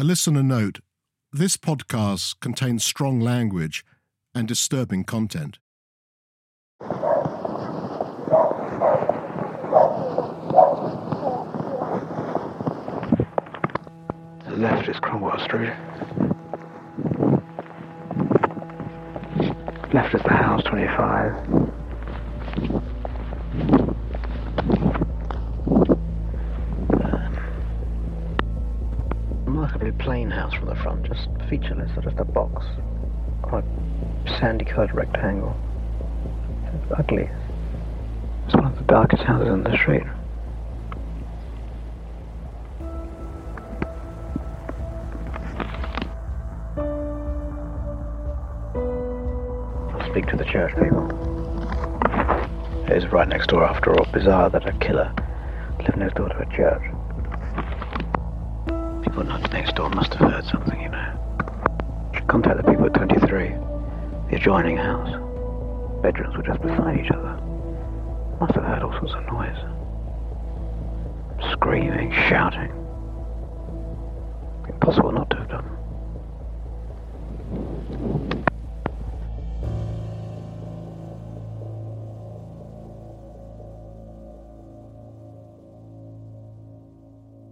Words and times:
A 0.00 0.04
listener 0.04 0.44
note 0.44 0.78
this 1.32 1.56
podcast 1.56 2.38
contains 2.38 2.84
strong 2.84 3.18
language 3.18 3.84
and 4.32 4.46
disturbing 4.46 5.02
content. 5.02 5.58
The 6.78 6.86
left 14.56 14.88
is 14.88 15.00
Cromwell 15.00 15.40
Street. 15.40 15.72
Left 19.92 20.14
is 20.14 20.22
the 20.22 20.28
house 20.28 20.62
25. 20.62 21.58
Remarkably 29.78 30.04
plain 30.04 30.30
house 30.30 30.54
from 30.54 30.66
the 30.66 30.74
front, 30.74 31.06
just 31.06 31.28
featureless, 31.48 31.90
just 32.02 32.18
a 32.18 32.24
box. 32.24 32.66
Quite 33.42 33.64
sandy 34.40 34.64
coloured 34.64 34.92
rectangle. 34.92 35.56
It's 36.64 36.92
ugly. 36.98 37.30
It's 38.46 38.54
one 38.54 38.66
of 38.66 38.76
the 38.76 38.82
darkest 38.84 39.22
houses 39.22 39.48
in 39.48 39.62
the 39.62 39.76
street. 39.76 40.02
I'll 49.94 50.10
speak 50.10 50.26
to 50.26 50.36
the 50.36 50.44
church 50.44 50.74
people. 50.74 51.06
It 52.90 52.96
is 52.96 53.12
right 53.12 53.28
next 53.28 53.48
door 53.48 53.64
after 53.64 53.94
all. 53.94 54.10
Bizarre 54.12 54.50
that 54.50 54.66
a 54.66 54.72
killer 54.78 55.14
lived 55.78 55.96
next 55.96 56.16
door 56.16 56.28
to 56.30 56.38
a 56.38 56.46
church. 56.56 56.82
Next 59.26 59.74
door 59.74 59.90
must 59.90 60.14
have 60.14 60.30
heard 60.30 60.44
something, 60.44 60.80
you 60.80 60.88
know. 60.88 61.12
Contact 62.28 62.58
the 62.58 62.62
people 62.62 62.86
at 62.86 62.94
23, 62.94 63.48
the 64.30 64.36
adjoining 64.36 64.76
house. 64.76 65.10
Bedrooms 66.02 66.36
were 66.36 66.44
just 66.44 66.62
beside 66.62 67.04
each 67.04 67.10
other. 67.10 67.36
Must 68.38 68.54
have 68.54 68.62
heard 68.62 68.82
all 68.84 68.92
sorts 68.92 69.14
of 69.14 69.26
noise. 69.26 69.56
Screaming, 71.50 72.12
shouting. 72.12 72.70
Impossible 74.68 75.10
not 75.10 75.28
to 75.30 75.38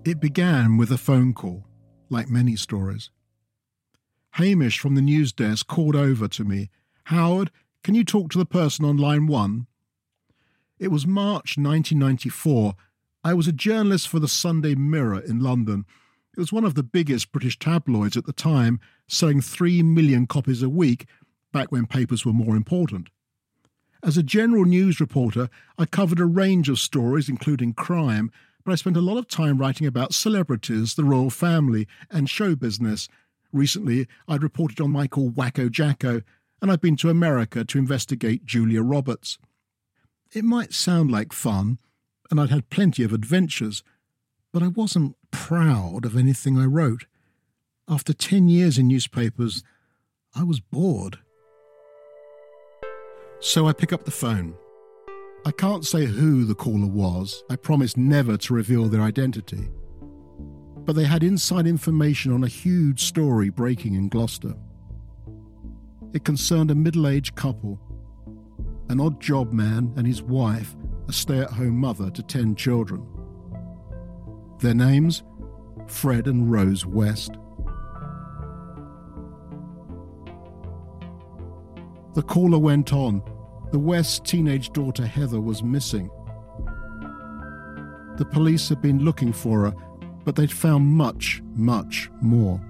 It 0.07 0.21
began 0.21 0.77
with 0.77 0.93
a 0.93 0.99
phone 0.99 1.33
call, 1.33 1.67
like 2.11 2.31
many 2.31 2.55
stories. 2.55 3.11
Hamish 4.35 4.79
from 4.79 4.95
the 4.95 5.03
news 5.03 5.33
desk 5.33 5.67
called 5.67 5.97
over 5.97 6.29
to 6.29 6.45
me. 6.45 6.71
Howard, 7.07 7.51
can 7.83 7.97
you 7.97 8.05
talk 8.05 8.31
to 8.31 8.39
the 8.39 8.47
person 8.47 8.85
on 8.85 8.99
line 8.99 9.27
one? 9.27 9.67
It 10.79 10.93
was 10.93 11.09
March 11.09 11.59
1994. 11.59 12.75
I 13.25 13.35
was 13.35 13.49
a 13.49 13.53
journalist 13.53 14.07
for 14.07 14.21
the 14.21 14.29
Sunday 14.29 14.77
Mirror 14.77 15.23
in 15.23 15.41
London. 15.41 15.85
It 16.37 16.39
was 16.39 16.53
one 16.53 16.65
of 16.65 16.77
the 16.77 16.85
biggest 16.85 17.33
British 17.33 17.59
tabloids 17.59 18.17
at 18.17 18.27
the 18.27 18.33
time, 18.33 18.79
selling 19.09 19.41
three 19.41 19.83
million 19.83 20.29
copies 20.29 20.63
a 20.63 20.69
week, 20.69 21.07
back 21.53 21.73
when 21.73 21.87
papers 21.87 22.25
were 22.25 22.33
more 22.33 22.55
important. 22.55 23.09
As 24.05 24.17
a 24.17 24.23
general 24.23 24.67
news 24.67 25.01
reporter, 25.01 25.51
I 25.77 25.85
covered 25.85 26.21
a 26.21 26.27
range 26.27 26.69
of 26.69 26.79
stories, 26.79 27.29
including 27.29 27.73
crime, 27.73 28.31
but 28.67 28.73
I 28.73 28.75
spent 28.75 28.97
a 28.97 29.01
lot 29.01 29.17
of 29.17 29.29
time 29.29 29.59
writing 29.59 29.87
about 29.87 30.13
celebrities, 30.13 30.97
the 30.97 31.05
royal 31.05 31.31
family, 31.31 31.87
and 32.11 32.29
show 32.29 32.57
business. 32.57 33.09
Recently, 33.53 34.09
I'd 34.27 34.43
reported 34.43 34.81
on 34.81 34.91
Michael 34.91 35.31
Wacko 35.31 35.71
Jacko, 35.71 36.23
and 36.61 36.73
I've 36.73 36.81
been 36.81 36.97
to 36.97 37.09
America 37.09 37.65
to 37.65 37.79
investigate 37.79 38.45
Julia 38.45 38.83
Roberts. 38.83 39.39
It 40.33 40.43
might 40.43 40.75
sound 40.75 41.13
like 41.13 41.33
fun, 41.33 41.79
and 42.29 42.41
I'd 42.41 42.51
had 42.51 42.69
plenty 42.69 43.05
of 43.05 43.13
adventures, 43.13 43.85
but 44.53 44.65
I 44.65 44.69
wasn't 44.69 45.15
proud 45.31 46.05
of 46.05 46.17
anything 46.17 46.59
I 46.59 46.65
wrote. 46.65 47.07
After 47.89 48.13
10 48.13 48.49
years 48.49 48.79
in 48.79 48.89
newspapers, 48.89 49.63
I 50.35 50.43
was 50.43 50.59
bored. 50.59 51.21
So 53.39 53.69
I 53.69 53.73
pick 53.73 53.93
up 53.93 54.07
the 54.07 54.11
phone. 54.11 54.57
I 55.47 55.53
can't 55.53 55.87
say 55.87 56.07
who 56.07 56.45
the 56.45 56.57
caller 56.57 56.89
was. 56.89 57.45
I 57.49 57.55
promised 57.55 57.97
never 57.97 58.37
to 58.37 58.53
reveal 58.53 58.87
their 58.87 59.03
identity. 59.03 59.69
But 60.79 60.97
they 60.97 61.05
had 61.05 61.23
inside 61.23 61.69
information 61.69 62.33
on 62.33 62.43
a 62.43 62.49
huge 62.49 63.05
story 63.05 63.51
breaking 63.51 63.95
in 63.95 64.09
Gloucester. 64.09 64.57
It 66.13 66.25
concerned 66.25 66.73
a 66.73 66.75
middle 66.75 67.07
aged 67.07 67.37
couple, 67.37 67.79
an 68.89 69.01
odd 69.01 69.21
job 69.21 69.53
man 69.53 69.93
and 69.97 70.05
his 70.05 70.21
wife, 70.21 70.75
a 71.07 71.13
stay 71.13 71.39
at 71.39 71.53
home 71.53 71.77
mother 71.77 72.11
to 72.11 72.25
10 72.25 72.57
children. 72.57 73.07
Their 74.59 74.75
names? 74.75 75.23
Fred 75.87 76.27
and 76.27 76.51
Rose 76.51 76.85
West. 76.85 77.35
The 82.15 82.23
caller 82.23 82.59
went 82.59 82.93
on 82.93 83.23
the 83.73 83.79
West's 83.79 84.21
teenage 84.21 84.73
daughter 84.73 85.07
Heather 85.07 85.41
was 85.41 85.63
missing. 85.63 86.11
The 88.17 88.25
police 88.25 88.69
had 88.69 88.81
been 88.81 89.05
looking 89.05 89.33
for 89.33 89.67
her, 89.67 89.75
but 90.25 90.37
they'd 90.37 90.51
found 90.51 90.87
much, 90.87 91.43
much 91.55 92.11
more. 92.21 92.61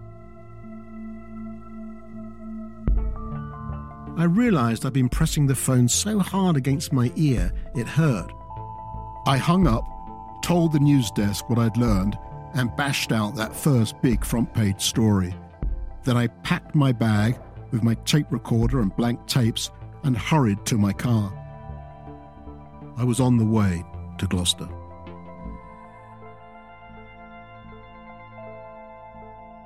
I 4.19 4.25
realized 4.25 4.87
I'd 4.87 4.95
been 4.95 5.11
pressing 5.11 5.47
the 5.47 5.55
phone 5.55 5.89
so 5.89 6.19
hard 6.19 6.57
against 6.57 6.93
my 6.93 7.13
ear 7.17 7.53
it 7.75 7.87
hurt. 7.87 8.33
I 9.27 9.37
hung 9.37 9.67
up, 9.67 9.85
told 10.43 10.73
the 10.73 10.81
news 10.81 11.11
desk 11.11 11.51
what 11.51 11.59
I'd 11.59 11.77
learned, 11.77 12.17
and 12.55 12.75
bashed 12.77 13.13
out 13.13 13.37
that 13.37 13.55
first 13.55 14.01
big 14.01 14.25
front 14.25 14.53
page 14.55 14.81
story. 14.81 15.35
Then 16.05 16.17
I 16.17 16.29
packed 16.29 16.75
my 16.75 16.93
bag 16.93 17.39
with 17.73 17.83
my 17.83 17.95
tape 18.07 18.27
recorder 18.31 18.81
and 18.81 18.95
blank 18.97 19.27
tapes 19.27 19.71
and 20.07 20.17
hurried 20.17 20.65
to 20.65 20.79
my 20.79 20.93
car. 20.93 21.33
I 22.97 23.03
was 23.03 23.19
on 23.19 23.39
the 23.39 23.45
way 23.45 23.85
to 24.19 24.27
Gloucester. 24.29 24.69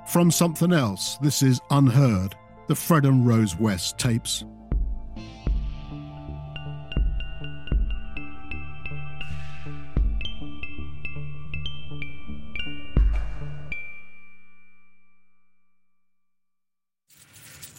From 0.07 0.31
something 0.31 0.73
else, 0.73 1.17
this 1.21 1.43
is 1.43 1.61
Unheard, 1.69 2.35
the 2.67 2.75
Fred 2.75 3.05
and 3.05 3.25
Rose 3.25 3.55
West 3.55 3.99
tapes. 3.99 4.43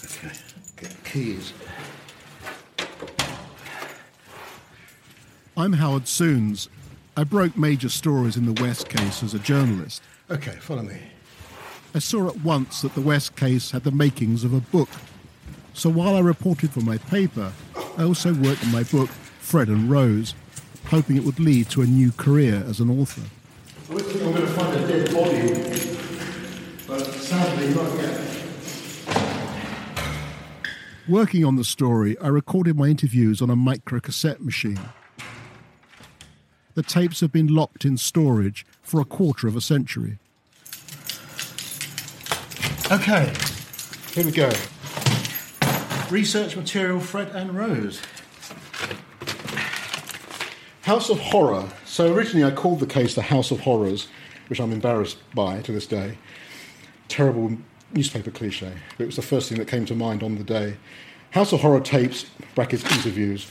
Okay, 0.04 0.32
get 0.76 1.04
keys. 1.04 1.52
I'm 5.54 5.74
Howard 5.74 6.04
Sounes. 6.04 6.68
I 7.14 7.24
broke 7.24 7.58
major 7.58 7.90
stories 7.90 8.38
in 8.38 8.46
the 8.46 8.62
West 8.62 8.88
case 8.88 9.22
as 9.22 9.34
a 9.34 9.38
journalist. 9.38 10.02
Okay, 10.30 10.52
follow 10.52 10.82
me. 10.82 10.96
I 11.94 11.98
saw 11.98 12.26
at 12.28 12.40
once 12.40 12.80
that 12.80 12.94
the 12.94 13.02
West 13.02 13.36
case 13.36 13.70
had 13.70 13.84
the 13.84 13.90
makings 13.90 14.44
of 14.44 14.54
a 14.54 14.60
book. 14.60 14.88
So 15.74 15.90
while 15.90 16.16
I 16.16 16.20
reported 16.20 16.70
for 16.70 16.80
my 16.80 16.96
paper, 16.96 17.52
I 17.98 18.04
also 18.04 18.32
worked 18.32 18.64
on 18.64 18.72
my 18.72 18.84
book, 18.84 19.10
Fred 19.10 19.68
and 19.68 19.90
Rose, 19.90 20.34
hoping 20.86 21.18
it 21.18 21.24
would 21.24 21.38
lead 21.38 21.68
to 21.70 21.82
a 21.82 21.86
new 21.86 22.12
career 22.12 22.64
as 22.66 22.80
an 22.80 22.88
author. 22.88 23.20
I 23.90 23.94
was 23.94 24.04
thinking 24.04 24.26
I'm 24.28 24.34
going 24.34 24.46
to 24.46 24.52
find 24.54 24.74
a 24.74 24.86
dead 24.88 25.12
body, 25.12 25.48
but 26.86 27.12
sadly 27.12 27.74
not 27.74 27.94
yet. 28.00 28.20
Working 31.06 31.44
on 31.44 31.56
the 31.56 31.64
story, 31.64 32.18
I 32.20 32.28
recorded 32.28 32.78
my 32.78 32.86
interviews 32.86 33.42
on 33.42 33.50
a 33.50 33.56
microcassette 33.56 34.40
machine. 34.40 34.80
The 36.74 36.82
tapes 36.82 37.20
have 37.20 37.32
been 37.32 37.48
locked 37.48 37.84
in 37.84 37.96
storage 37.98 38.64
for 38.82 39.00
a 39.00 39.04
quarter 39.04 39.46
of 39.46 39.56
a 39.56 39.60
century. 39.60 40.18
Okay, 42.90 43.32
here 44.12 44.24
we 44.24 44.32
go. 44.32 44.50
Research 46.10 46.56
material 46.56 47.00
Fred 47.00 47.28
and 47.28 47.54
Rose. 47.54 48.00
House 50.82 51.10
of 51.10 51.18
Horror. 51.20 51.68
So 51.84 52.12
originally 52.12 52.44
I 52.44 52.54
called 52.54 52.80
the 52.80 52.86
case 52.86 53.14
the 53.14 53.22
House 53.22 53.50
of 53.50 53.60
Horrors, 53.60 54.08
which 54.48 54.60
I'm 54.60 54.72
embarrassed 54.72 55.18
by 55.34 55.60
to 55.62 55.72
this 55.72 55.86
day. 55.86 56.18
Terrible 57.08 57.56
newspaper 57.92 58.30
cliche, 58.30 58.72
but 58.96 59.04
it 59.04 59.06
was 59.06 59.16
the 59.16 59.22
first 59.22 59.48
thing 59.48 59.58
that 59.58 59.68
came 59.68 59.84
to 59.86 59.94
mind 59.94 60.22
on 60.22 60.36
the 60.36 60.44
day. 60.44 60.76
House 61.30 61.52
of 61.52 61.60
Horror 61.60 61.80
tapes, 61.80 62.26
brackets 62.54 62.84
interviews. 62.84 63.46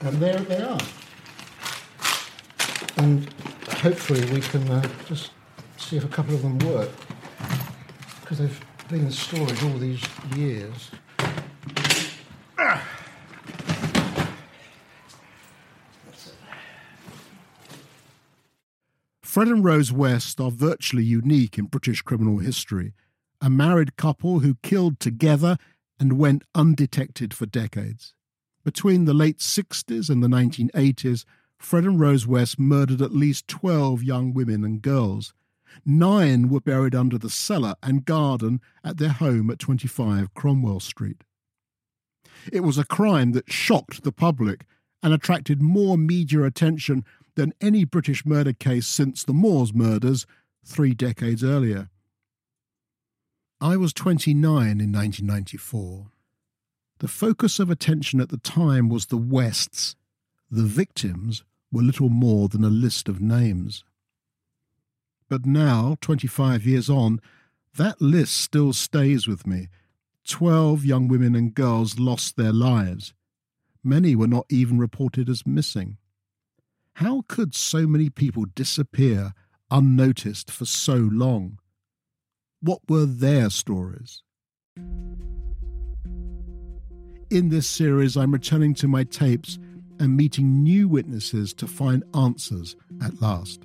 And 0.00 0.18
there 0.20 0.38
they 0.38 0.62
are. 0.62 0.80
And 2.96 3.28
hopefully 3.68 4.24
we 4.32 4.40
can 4.40 4.68
uh, 4.70 4.88
just 5.06 5.30
see 5.76 5.96
if 5.96 6.04
a 6.04 6.08
couple 6.08 6.34
of 6.34 6.42
them 6.42 6.58
work. 6.60 6.90
Because 8.20 8.38
they've 8.38 8.60
been 8.88 9.06
in 9.06 9.10
storage 9.10 9.62
all 9.62 9.78
these 9.78 10.02
years. 10.34 10.90
Fred 19.22 19.48
and 19.48 19.62
Rose 19.62 19.92
West 19.92 20.40
are 20.40 20.50
virtually 20.50 21.04
unique 21.04 21.58
in 21.58 21.66
British 21.66 22.00
criminal 22.00 22.38
history. 22.38 22.94
A 23.42 23.50
married 23.50 23.96
couple 23.96 24.38
who 24.38 24.54
killed 24.62 24.98
together 24.98 25.58
and 26.00 26.18
went 26.18 26.42
undetected 26.54 27.34
for 27.34 27.44
decades. 27.44 28.14
Between 28.64 29.04
the 29.04 29.12
late 29.12 29.40
60s 29.40 30.08
and 30.08 30.22
the 30.22 30.28
1980s, 30.28 31.26
Fred 31.58 31.84
and 31.84 31.98
Rose 31.98 32.26
West 32.26 32.58
murdered 32.58 33.02
at 33.02 33.12
least 33.12 33.48
12 33.48 34.02
young 34.02 34.32
women 34.32 34.64
and 34.64 34.82
girls. 34.82 35.34
Nine 35.84 36.48
were 36.48 36.60
buried 36.60 36.94
under 36.94 37.18
the 37.18 37.30
cellar 37.30 37.74
and 37.82 38.04
garden 38.04 38.60
at 38.84 38.98
their 38.98 39.10
home 39.10 39.50
at 39.50 39.58
25 39.58 40.32
Cromwell 40.34 40.80
Street. 40.80 41.24
It 42.52 42.60
was 42.60 42.78
a 42.78 42.84
crime 42.84 43.32
that 43.32 43.52
shocked 43.52 44.04
the 44.04 44.12
public 44.12 44.64
and 45.02 45.12
attracted 45.12 45.60
more 45.60 45.98
media 45.98 46.42
attention 46.42 47.04
than 47.34 47.52
any 47.60 47.84
British 47.84 48.24
murder 48.24 48.52
case 48.52 48.86
since 48.86 49.22
the 49.24 49.34
Moors 49.34 49.74
murders 49.74 50.26
three 50.64 50.94
decades 50.94 51.44
earlier. 51.44 51.90
I 53.60 53.76
was 53.76 53.92
29 53.92 54.42
in 54.42 54.92
1994. 54.92 56.08
The 56.98 57.08
focus 57.08 57.58
of 57.58 57.70
attention 57.70 58.20
at 58.20 58.30
the 58.30 58.38
time 58.38 58.88
was 58.88 59.06
the 59.06 59.16
Wests. 59.16 59.96
The 60.50 60.62
victims 60.62 61.44
were 61.72 61.82
little 61.82 62.08
more 62.08 62.48
than 62.48 62.64
a 62.64 62.70
list 62.70 63.08
of 63.08 63.20
names. 63.20 63.84
But 65.28 65.44
now, 65.44 65.96
25 66.00 66.64
years 66.64 66.88
on, 66.88 67.20
that 67.74 68.00
list 68.00 68.40
still 68.40 68.72
stays 68.72 69.26
with 69.26 69.46
me. 69.46 69.68
Twelve 70.26 70.84
young 70.84 71.08
women 71.08 71.34
and 71.34 71.54
girls 71.54 71.98
lost 71.98 72.36
their 72.36 72.52
lives. 72.52 73.12
Many 73.84 74.16
were 74.16 74.26
not 74.26 74.46
even 74.48 74.78
reported 74.78 75.28
as 75.28 75.46
missing. 75.46 75.98
How 76.94 77.22
could 77.28 77.54
so 77.54 77.86
many 77.86 78.08
people 78.08 78.46
disappear 78.54 79.32
unnoticed 79.70 80.50
for 80.50 80.64
so 80.64 80.94
long? 80.94 81.58
What 82.60 82.80
were 82.88 83.04
their 83.04 83.50
stories? 83.50 84.22
In 87.28 87.48
this 87.50 87.66
series, 87.66 88.16
I'm 88.16 88.32
returning 88.32 88.74
to 88.74 88.88
my 88.88 89.04
tapes 89.04 89.58
and 89.98 90.16
meeting 90.16 90.62
new 90.62 90.88
witnesses 90.88 91.52
to 91.54 91.66
find 91.66 92.04
answers 92.14 92.76
at 93.02 93.20
last. 93.20 93.62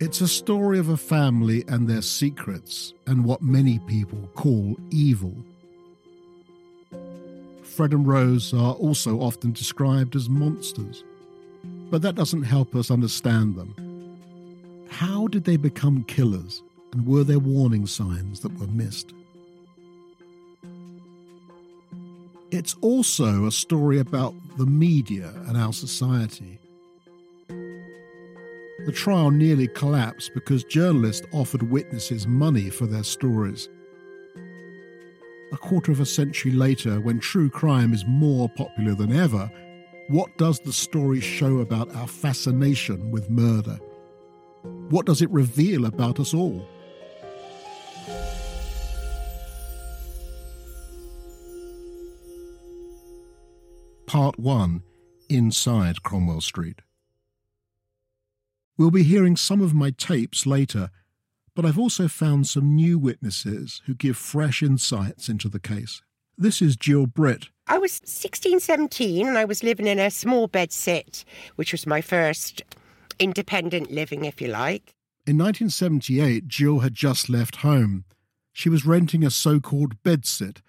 It's 0.00 0.20
a 0.20 0.28
story 0.28 0.78
of 0.78 0.88
a 0.88 0.96
family 0.96 1.64
and 1.68 1.88
their 1.88 2.02
secrets 2.02 2.94
and 3.06 3.24
what 3.24 3.42
many 3.42 3.78
people 3.80 4.30
call 4.34 4.76
evil. 4.90 5.34
Fred 7.62 7.92
and 7.92 8.06
Rose 8.06 8.52
are 8.54 8.74
also 8.74 9.20
often 9.20 9.52
described 9.52 10.16
as 10.16 10.28
monsters 10.28 11.04
but 11.90 12.02
that 12.02 12.14
doesn't 12.14 12.42
help 12.42 12.74
us 12.74 12.90
understand 12.90 13.56
them. 13.56 13.74
How 14.90 15.26
did 15.28 15.44
they 15.44 15.56
become 15.56 16.04
killers, 16.04 16.62
and 16.92 17.06
were 17.06 17.24
there 17.24 17.38
warning 17.38 17.86
signs 17.86 18.40
that 18.40 18.58
were 18.58 18.66
missed? 18.66 19.12
It's 22.50 22.74
also 22.80 23.44
a 23.44 23.52
story 23.52 23.98
about 23.98 24.34
the 24.56 24.64
media 24.64 25.34
and 25.46 25.56
our 25.56 25.74
society. 25.74 26.58
The 27.48 28.92
trial 28.92 29.30
nearly 29.30 29.68
collapsed 29.68 30.30
because 30.32 30.64
journalists 30.64 31.26
offered 31.32 31.62
witnesses 31.64 32.26
money 32.26 32.70
for 32.70 32.86
their 32.86 33.02
stories. 33.02 33.68
A 35.52 35.58
quarter 35.58 35.92
of 35.92 36.00
a 36.00 36.06
century 36.06 36.52
later, 36.52 37.02
when 37.02 37.20
true 37.20 37.50
crime 37.50 37.92
is 37.92 38.06
more 38.06 38.48
popular 38.48 38.94
than 38.94 39.12
ever, 39.12 39.50
what 40.08 40.34
does 40.38 40.58
the 40.60 40.72
story 40.72 41.20
show 41.20 41.58
about 41.58 41.94
our 41.94 42.08
fascination 42.08 43.10
with 43.10 43.28
murder? 43.28 43.78
What 44.88 45.04
does 45.04 45.20
it 45.20 45.30
reveal 45.30 45.84
about 45.84 46.18
us 46.18 46.32
all? 46.32 46.66
Part 54.08 54.38
1 54.38 54.82
Inside 55.28 56.02
Cromwell 56.02 56.40
Street. 56.40 56.80
We'll 58.78 58.90
be 58.90 59.02
hearing 59.02 59.36
some 59.36 59.60
of 59.60 59.74
my 59.74 59.90
tapes 59.90 60.46
later, 60.46 60.90
but 61.54 61.66
I've 61.66 61.78
also 61.78 62.08
found 62.08 62.46
some 62.46 62.74
new 62.74 62.98
witnesses 62.98 63.82
who 63.84 63.94
give 63.94 64.16
fresh 64.16 64.62
insights 64.62 65.28
into 65.28 65.50
the 65.50 65.60
case. 65.60 66.00
This 66.38 66.62
is 66.62 66.74
Jill 66.74 67.04
Britt, 67.04 67.48
I 67.66 67.76
was 67.76 68.00
16, 68.02 68.60
17, 68.60 69.28
and 69.28 69.36
I 69.36 69.44
was 69.44 69.62
living 69.62 69.86
in 69.86 69.98
a 69.98 70.10
small 70.10 70.46
bed 70.46 70.72
sit, 70.72 71.26
which 71.56 71.72
was 71.72 71.86
my 71.86 72.00
first 72.00 72.62
independent 73.18 73.90
living, 73.90 74.24
if 74.24 74.40
you 74.40 74.48
like. 74.48 74.94
In 75.26 75.36
1978, 75.36 76.48
Jill 76.48 76.78
had 76.78 76.94
just 76.94 77.28
left 77.28 77.56
home. 77.56 78.06
She 78.54 78.70
was 78.70 78.86
renting 78.86 79.22
a 79.22 79.30
so 79.30 79.60
called 79.60 80.02
bedsit, 80.02 80.62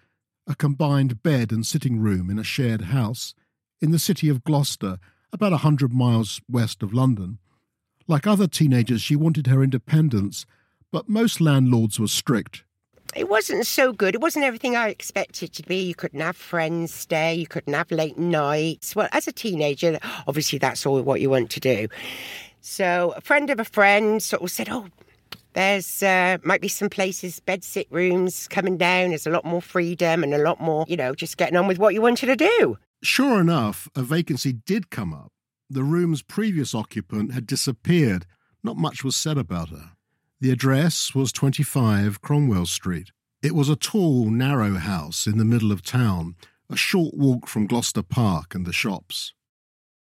a 0.49 0.55
combined 0.55 1.23
bed 1.23 1.51
and 1.51 1.65
sitting 1.65 1.99
room 1.99 2.29
in 2.29 2.37
a 2.37 2.43
shared 2.43 2.81
house, 2.81 3.33
in 3.79 3.91
the 3.91 3.99
city 3.99 4.27
of 4.27 4.43
Gloucester, 4.43 4.97
about 5.31 5.53
a 5.53 5.57
hundred 5.57 5.93
miles 5.93 6.41
west 6.49 6.83
of 6.83 6.93
London. 6.93 7.37
Like 8.07 8.27
other 8.27 8.47
teenagers, 8.47 9.01
she 9.01 9.15
wanted 9.15 9.47
her 9.47 9.63
independence, 9.63 10.45
but 10.91 11.07
most 11.07 11.39
landlords 11.39 11.99
were 11.99 12.07
strict 12.07 12.63
it 13.15 13.27
wasn't 13.27 13.65
so 13.65 13.91
good. 13.91 14.15
It 14.15 14.21
wasn't 14.21 14.45
everything 14.45 14.75
I 14.75 14.89
expected 14.89 15.53
to 15.53 15.63
be. 15.63 15.77
You 15.77 15.95
couldn't 15.95 16.19
have 16.19 16.35
friends 16.35 16.93
stay. 16.93 17.33
You 17.35 17.47
couldn't 17.47 17.73
have 17.73 17.91
late 17.91 18.17
nights. 18.17 18.95
Well, 18.95 19.09
as 19.11 19.27
a 19.27 19.31
teenager, 19.31 19.99
obviously 20.27 20.59
that's 20.59 20.85
all 20.85 21.01
what 21.01 21.21
you 21.21 21.29
want 21.29 21.49
to 21.51 21.59
do. 21.59 21.87
So 22.61 23.13
a 23.15 23.21
friend 23.21 23.49
of 23.49 23.59
a 23.59 23.65
friend 23.65 24.21
sort 24.21 24.43
of 24.43 24.51
said, 24.51 24.69
"Oh, 24.69 24.87
there's 25.53 26.03
uh, 26.03 26.37
might 26.43 26.61
be 26.61 26.67
some 26.67 26.89
places, 26.89 27.39
bed 27.39 27.63
sit 27.63 27.87
rooms 27.89 28.47
coming 28.47 28.77
down. 28.77 29.09
There's 29.09 29.27
a 29.27 29.31
lot 29.31 29.45
more 29.45 29.61
freedom 29.61 30.23
and 30.23 30.33
a 30.33 30.37
lot 30.37 30.59
more, 30.61 30.85
you 30.87 30.97
know, 30.97 31.13
just 31.13 31.37
getting 31.37 31.57
on 31.57 31.67
with 31.67 31.79
what 31.79 31.93
you 31.93 32.01
wanted 32.01 32.27
to 32.27 32.35
do." 32.35 32.77
Sure 33.01 33.39
enough, 33.39 33.87
a 33.95 34.01
vacancy 34.01 34.53
did 34.53 34.89
come 34.89 35.13
up. 35.13 35.31
The 35.69 35.83
room's 35.83 36.21
previous 36.21 36.75
occupant 36.75 37.33
had 37.33 37.47
disappeared. 37.47 38.25
Not 38.63 38.75
much 38.75 39.03
was 39.03 39.15
said 39.15 39.37
about 39.37 39.69
her. 39.69 39.91
The 40.41 40.51
address 40.51 41.13
was 41.13 41.31
25 41.31 42.21
Cromwell 42.21 42.65
Street. 42.65 43.11
It 43.41 43.55
was 43.55 43.69
a 43.69 43.75
tall, 43.75 44.29
narrow 44.29 44.75
house 44.75 45.27
in 45.27 45.37
the 45.37 45.45
middle 45.45 45.71
of 45.71 45.81
town, 45.81 46.35
a 46.69 46.75
short 46.75 47.13
walk 47.13 47.47
from 47.47 47.67
Gloucester 47.67 48.01
Park 48.01 48.53
and 48.53 48.65
the 48.65 48.73
shops. 48.73 49.33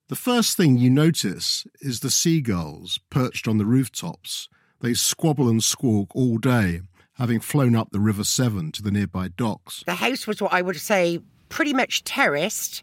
The 0.09 0.17
first 0.17 0.57
thing 0.57 0.77
you 0.77 0.91
notice 0.91 1.67
is 1.81 2.01
the 2.01 2.11
seagulls 2.11 2.99
perched 3.11 3.47
on 3.47 3.59
the 3.59 3.65
rooftops. 3.65 4.49
They 4.83 4.95
squabble 4.95 5.49
and 5.49 5.63
squawk 5.63 6.09
all 6.13 6.39
day, 6.39 6.81
having 7.15 7.39
flown 7.39 7.77
up 7.77 7.91
the 7.91 8.01
River 8.01 8.25
Severn 8.25 8.73
to 8.73 8.83
the 8.83 8.91
nearby 8.91 9.29
docks. 9.29 9.85
The 9.87 9.95
house 9.95 10.27
was 10.27 10.43
what 10.43 10.53
I 10.53 10.61
would 10.61 10.81
say 10.81 11.21
pretty 11.49 11.73
much 11.73 12.03
terraced, 12.03 12.83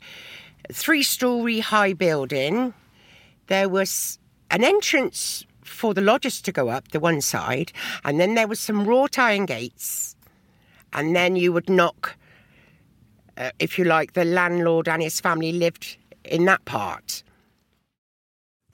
three 0.72 1.04
story 1.04 1.60
high 1.60 1.92
building. 1.92 2.74
There 3.48 3.68
was 3.68 4.18
an 4.50 4.64
entrance 4.64 5.46
for 5.62 5.94
the 5.94 6.02
lodgers 6.02 6.42
to 6.44 6.54
go 6.54 6.70
up 6.70 6.88
the 6.88 7.02
one 7.02 7.20
side, 7.20 7.74
and 8.06 8.18
then 8.18 8.34
there 8.34 8.48
was 8.48 8.62
some 8.62 8.86
wrought 8.86 9.20
iron 9.20 9.46
gates, 9.46 10.16
and 10.94 11.14
then 11.14 11.36
you 11.36 11.52
would 11.52 11.70
knock. 11.70 12.16
Uh, 13.36 13.52
if 13.60 13.78
you 13.78 13.84
like, 13.84 14.14
the 14.14 14.24
landlord 14.24 14.88
and 14.88 15.02
his 15.02 15.20
family 15.20 15.52
lived 15.52 15.98
in 16.24 16.46
that 16.46 16.64
part. 16.64 17.24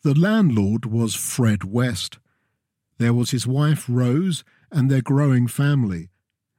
The 0.03 0.13
landlord 0.13 0.85
was 0.85 1.15
Fred 1.15 1.63
West. 1.63 2.19
There 2.97 3.13
was 3.13 3.31
his 3.31 3.45
wife 3.45 3.85
Rose 3.89 4.43
and 4.71 4.89
their 4.89 5.01
growing 5.01 5.47
family, 5.47 6.09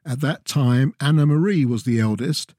At 0.04 0.20
that 0.20 0.44
time, 0.44 0.94
Anna 1.00 1.26
Marie 1.26 1.64
was 1.64 1.82
the 1.82 1.98
eldest, 1.98 2.54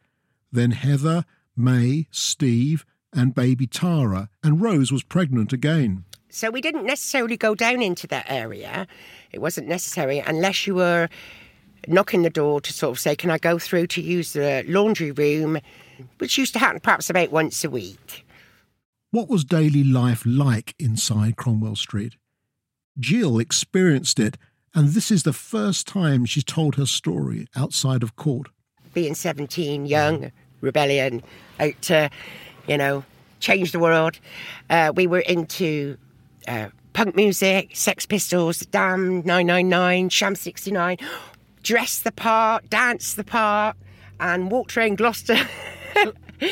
then 0.51 0.71
Heather, 0.71 1.23
May, 1.55 2.07
Steve, 2.11 2.85
and 3.13 3.33
baby 3.33 3.67
Tara, 3.67 4.29
and 4.43 4.61
Rose 4.61 4.91
was 4.91 5.03
pregnant 5.03 5.53
again. 5.53 6.03
So 6.29 6.51
we 6.51 6.59
didn't 6.59 6.85
necessarily 6.85 7.37
go 7.37 7.55
down 7.55 7.81
into 7.81 8.05
that 8.07 8.25
area. 8.27 8.85
It 9.31 9.39
wasn't 9.39 9.67
necessary 9.67 10.19
unless 10.19 10.67
you 10.67 10.75
were 10.75 11.07
knocking 11.87 12.23
the 12.23 12.29
door 12.29 12.59
to 12.61 12.73
sort 12.73 12.91
of 12.91 12.99
say, 12.99 13.15
Can 13.15 13.31
I 13.31 13.37
go 13.37 13.57
through 13.57 13.87
to 13.87 14.01
use 14.01 14.33
the 14.33 14.65
laundry 14.67 15.11
room? 15.11 15.59
Which 16.17 16.37
used 16.37 16.53
to 16.53 16.59
happen 16.59 16.81
perhaps 16.81 17.09
about 17.09 17.31
once 17.31 17.63
a 17.63 17.69
week. 17.69 18.25
What 19.11 19.29
was 19.29 19.45
daily 19.45 19.83
life 19.83 20.23
like 20.25 20.75
inside 20.77 21.37
Cromwell 21.37 21.77
Street? 21.77 22.17
Jill 22.99 23.39
experienced 23.39 24.19
it, 24.19 24.37
and 24.73 24.89
this 24.89 25.11
is 25.11 25.23
the 25.23 25.33
first 25.33 25.87
time 25.87 26.25
she's 26.25 26.43
told 26.43 26.75
her 26.75 26.85
story 26.85 27.47
outside 27.55 28.03
of 28.03 28.15
court. 28.15 28.47
Being 28.93 29.15
17, 29.15 29.85
young, 29.85 30.31
rebellion, 30.61 31.23
out 31.59 31.79
to, 31.83 32.09
you 32.67 32.77
know, 32.77 33.03
change 33.39 33.71
the 33.71 33.79
world. 33.79 34.19
Uh, 34.69 34.91
we 34.95 35.07
were 35.07 35.19
into 35.19 35.97
uh, 36.47 36.69
punk 36.93 37.15
music, 37.15 37.75
Sex 37.75 38.05
Pistols, 38.05 38.59
Damn, 38.59 39.17
999, 39.17 40.09
Sham 40.09 40.35
69, 40.35 40.97
dress 41.63 41.99
the 41.99 42.11
part, 42.11 42.69
dance 42.69 43.13
the 43.13 43.23
part, 43.23 43.77
and 44.19 44.49
walked 44.49 44.75
around 44.77 44.97
Gloucester. 44.97 45.37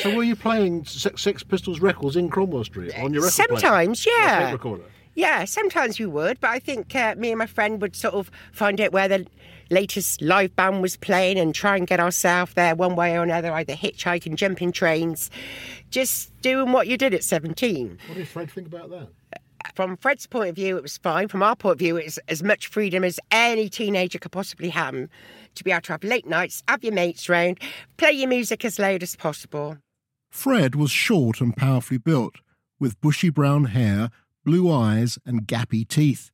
So 0.01 0.15
were 0.15 0.23
you 0.23 0.35
playing 0.35 0.85
Sex, 0.85 1.21
Sex 1.21 1.43
Pistols 1.43 1.79
records 1.79 2.15
in 2.15 2.29
Cromwell 2.29 2.63
Street 2.63 2.91
on 2.97 3.13
your 3.13 3.21
record 3.23 3.35
player? 3.35 3.59
Sometimes, 3.59 4.05
Your 4.05 4.19
yeah. 4.19 4.45
tape 4.45 4.53
recorder? 4.53 4.83
Yeah, 5.15 5.45
sometimes 5.45 5.98
we 5.98 6.05
would, 6.05 6.41
but 6.41 6.50
I 6.50 6.60
think 6.60 6.93
uh, 6.93 7.15
me 7.17 7.31
and 7.31 7.39
my 7.39 7.45
friend 7.45 7.81
would 7.81 7.95
sort 7.95 8.13
of 8.13 8.29
find 8.51 8.79
out 8.81 8.91
where 8.91 9.07
the 9.07 9.25
latest 9.72 10.22
live 10.22 10.55
band 10.55 10.81
was 10.81 10.98
playing 10.98 11.39
and 11.39 11.55
try 11.55 11.77
and 11.77 11.88
get 11.88 12.01
ourselves 12.01 12.53
there 12.53 12.75
one 12.75 12.95
way 12.95 13.17
or 13.17 13.24
another, 13.24 13.51
either 13.53 13.74
hitchhiking, 13.74 14.36
jumping 14.36 14.74
trains, 14.74 15.31
just 15.89 16.36
doing 16.41 16.74
what 16.74 16.88
you 16.88 16.98
did 16.98 17.13
at 17.13 17.24
17. 17.24 17.98
What 18.07 18.15
did 18.15 18.27
Fred 18.27 18.51
think 18.51 18.67
about 18.67 18.89
that? 18.89 19.07
From 19.74 19.98
Fred's 19.98 20.27
point 20.27 20.50
of 20.50 20.55
view, 20.55 20.77
it 20.77 20.84
was 20.84 20.98
fine. 20.98 21.27
From 21.27 21.41
our 21.41 21.55
point 21.55 21.74
of 21.74 21.79
view, 21.79 21.98
it's 21.98 22.19
as 22.27 22.43
much 22.43 22.67
freedom 22.67 23.03
as 23.03 23.19
any 23.31 23.67
teenager 23.67 24.19
could 24.19 24.31
possibly 24.31 24.69
have 24.69 25.10
to 25.55 25.63
be 25.63 25.72
able 25.72 25.81
to 25.81 25.93
have 25.93 26.03
late 26.03 26.27
nights, 26.27 26.62
have 26.67 26.84
your 26.84 26.93
mates 26.93 27.27
round, 27.27 27.60
play 27.98 28.12
your 28.12 28.29
music 28.29 28.63
as 28.63 28.77
loud 28.79 29.01
as 29.01 29.15
possible. 29.15 29.77
Fred 30.29 30.75
was 30.75 30.91
short 30.91 31.41
and 31.41 31.55
powerfully 31.55 31.98
built, 31.98 32.36
with 32.79 33.00
bushy 33.01 33.29
brown 33.29 33.65
hair, 33.65 34.12
blue 34.45 34.71
eyes, 34.71 35.19
and 35.25 35.47
gappy 35.47 35.85
teeth. 35.85 36.31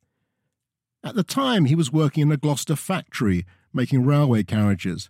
At 1.03 1.15
the 1.15 1.23
time, 1.23 1.65
he 1.65 1.73
was 1.73 1.91
working 1.91 2.21
in 2.23 2.31
a 2.31 2.37
Gloucester 2.37 2.75
factory 2.75 3.45
making 3.73 4.05
railway 4.05 4.43
carriages, 4.43 5.09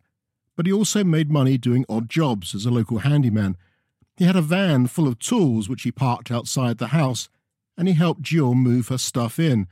but 0.55 0.65
he 0.65 0.71
also 0.71 1.03
made 1.03 1.29
money 1.29 1.57
doing 1.57 1.85
odd 1.89 2.09
jobs 2.09 2.55
as 2.55 2.65
a 2.65 2.71
local 2.71 2.99
handyman. 2.99 3.57
He 4.15 4.25
had 4.25 4.35
a 4.35 4.41
van 4.41 4.87
full 4.87 5.07
of 5.07 5.19
tools 5.19 5.67
which 5.67 5.83
he 5.83 5.91
parked 5.91 6.31
outside 6.31 6.77
the 6.77 6.87
house, 6.87 7.27
and 7.77 7.87
he 7.87 7.93
helped 7.93 8.21
Jill 8.21 8.53
move 8.53 8.87
her 8.89 8.97
stuff 8.97 9.39
in. 9.39 9.67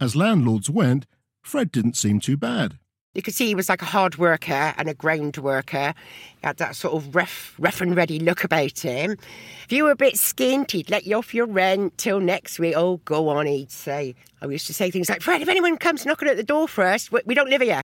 As 0.00 0.16
landlords 0.16 0.70
went, 0.70 1.06
Fred 1.42 1.70
didn't 1.70 1.96
seem 1.96 2.18
too 2.18 2.36
bad. 2.36 2.78
You 3.14 3.20
could 3.20 3.34
see 3.34 3.46
he 3.46 3.54
was 3.54 3.68
like 3.68 3.82
a 3.82 3.86
hard 3.86 4.16
worker 4.16 4.72
and 4.78 4.88
a 4.88 4.94
ground 4.94 5.36
worker. 5.36 5.92
He 6.40 6.46
had 6.46 6.56
that 6.56 6.74
sort 6.74 6.94
of 6.94 7.14
rough, 7.14 7.54
rough 7.58 7.82
and 7.82 7.94
ready 7.94 8.18
look 8.18 8.42
about 8.42 8.78
him. 8.78 9.18
If 9.64 9.70
you 9.70 9.84
were 9.84 9.90
a 9.90 9.96
bit 9.96 10.14
skint, 10.14 10.70
he'd 10.70 10.88
let 10.88 11.06
you 11.06 11.16
off 11.16 11.34
your 11.34 11.44
rent 11.44 11.98
till 11.98 12.20
next 12.20 12.58
week. 12.58 12.72
Oh, 12.74 13.02
go 13.04 13.28
on, 13.28 13.44
he'd 13.44 13.70
say. 13.70 14.14
I 14.40 14.46
used 14.46 14.66
to 14.68 14.72
say 14.72 14.90
things 14.90 15.10
like, 15.10 15.20
Fred, 15.20 15.42
if 15.42 15.48
anyone 15.48 15.76
comes 15.76 16.06
knocking 16.06 16.26
at 16.26 16.38
the 16.38 16.42
door 16.42 16.66
for 16.66 16.84
us, 16.84 17.12
we, 17.12 17.34
don't 17.34 17.50
live 17.50 17.60
here. 17.60 17.82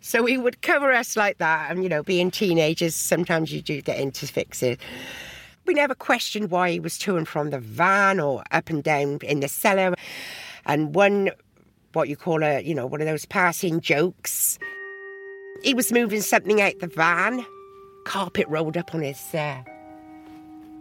So 0.00 0.24
he 0.24 0.38
would 0.38 0.62
cover 0.62 0.90
us 0.90 1.14
like 1.14 1.36
that. 1.38 1.70
And, 1.70 1.82
you 1.82 1.90
know, 1.90 2.02
being 2.02 2.30
teenagers, 2.30 2.94
sometimes 2.94 3.52
you 3.52 3.60
do 3.60 3.82
get 3.82 4.00
into 4.00 4.26
fixes. 4.26 4.78
We 5.66 5.74
never 5.74 5.94
questioned 5.94 6.50
why 6.50 6.70
he 6.70 6.80
was 6.80 6.96
to 7.00 7.18
and 7.18 7.28
from 7.28 7.50
the 7.50 7.60
van 7.60 8.18
or 8.18 8.44
up 8.50 8.70
and 8.70 8.82
down 8.82 9.18
in 9.22 9.40
the 9.40 9.48
cellar. 9.48 9.94
And 10.64 10.94
one, 10.94 11.32
what 11.92 12.08
you 12.08 12.16
call 12.16 12.42
a, 12.42 12.62
you 12.62 12.74
know, 12.74 12.86
one 12.86 13.02
of 13.02 13.06
those 13.06 13.26
passing 13.26 13.82
jokes. 13.82 14.58
He 15.62 15.74
was 15.74 15.92
moving 15.92 16.22
something 16.22 16.60
out 16.60 16.78
the 16.80 16.86
van, 16.86 17.44
carpet 18.04 18.46
rolled 18.48 18.76
up 18.76 18.94
on 18.94 19.02
his 19.02 19.34
uh, 19.34 19.62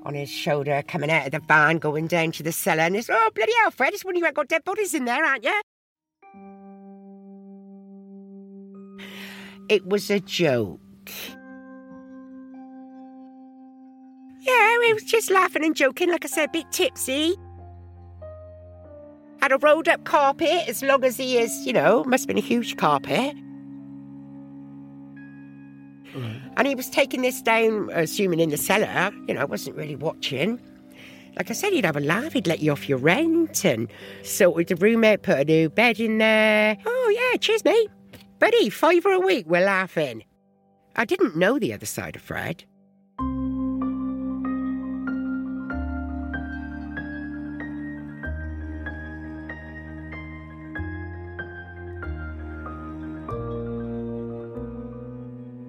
on 0.03 0.13
his 0.13 0.29
shoulder, 0.29 0.81
coming 0.88 1.12
out 1.12 1.25
of 1.25 1.31
the 1.33 1.41
van, 1.41 1.77
going 1.79 2.07
down 2.07 2.31
to 2.33 2.43
the 2.43 2.51
cellar, 2.51 2.83
and 2.83 2.95
it's 2.95 3.09
oh 3.09 3.29
bloody 3.36 3.51
hell, 3.62 3.71
Fred! 3.71 3.93
It's 3.93 4.05
when 4.05 4.15
you 4.15 4.25
ain't 4.25 4.36
got 4.36 4.48
dead 4.48 4.63
bodies 4.63 4.93
in 4.93 5.05
there, 5.05 5.24
aren't 5.24 5.43
you? 5.43 5.62
It 9.67 9.86
was 9.86 10.09
a 10.09 10.19
joke. 10.19 10.79
Yeah, 14.39 14.77
we 14.79 14.93
was 14.93 15.03
just 15.03 15.29
laughing 15.29 15.65
and 15.65 15.75
joking, 15.75 16.09
like 16.09 16.24
I 16.24 16.27
said, 16.27 16.50
a 16.50 16.51
bit 16.51 16.71
tipsy. 16.71 17.36
Had 19.41 19.51
a 19.51 19.57
rolled 19.57 19.88
up 19.88 20.05
carpet 20.05 20.67
as 20.67 20.81
long 20.81 21.03
as 21.03 21.17
he 21.17 21.38
is, 21.38 21.51
you 21.67 21.74
know, 21.74 22.03
must 22.05 22.24
have 22.24 22.27
been 22.29 22.38
a 22.38 22.41
huge 22.41 22.77
carpet. 22.77 23.36
And 26.57 26.67
he 26.67 26.75
was 26.75 26.89
taking 26.89 27.21
this 27.21 27.41
down, 27.41 27.89
assuming 27.93 28.39
in 28.39 28.49
the 28.49 28.57
cellar, 28.57 29.11
you 29.27 29.33
know, 29.33 29.41
I 29.41 29.45
wasn't 29.45 29.75
really 29.75 29.95
watching. 29.95 30.59
Like 31.35 31.49
I 31.49 31.53
said, 31.53 31.71
he'd 31.71 31.85
have 31.85 31.95
a 31.95 32.01
laugh, 32.01 32.33
he'd 32.33 32.47
let 32.47 32.59
you 32.59 32.71
off 32.71 32.89
your 32.89 32.97
rent 32.97 33.63
and 33.63 33.87
sorted 34.23 34.67
the 34.67 34.75
roommate, 34.75 35.21
put 35.21 35.39
a 35.39 35.45
new 35.45 35.69
bed 35.69 35.99
in 35.99 36.17
there. 36.17 36.77
Oh, 36.85 37.15
yeah, 37.15 37.37
cheers, 37.37 37.63
mate. 37.63 37.89
Buddy, 38.39 38.69
fiver 38.69 39.11
a 39.11 39.19
week, 39.19 39.45
we're 39.47 39.65
laughing. 39.65 40.23
I 40.95 41.05
didn't 41.05 41.35
know 41.35 41.59
the 41.59 41.73
other 41.73 41.85
side 41.85 42.15
of 42.15 42.21
Fred. 42.21 42.65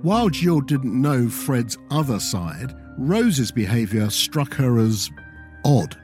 While 0.02 0.30
Jill 0.30 0.62
didn't 0.62 0.98
know 0.98 1.28
Fred's 1.28 1.76
other 1.90 2.18
side, 2.20 2.74
Rose's 2.96 3.52
behaviour 3.52 4.08
struck 4.08 4.54
her 4.54 4.78
as 4.78 5.10
odd. 5.62 5.94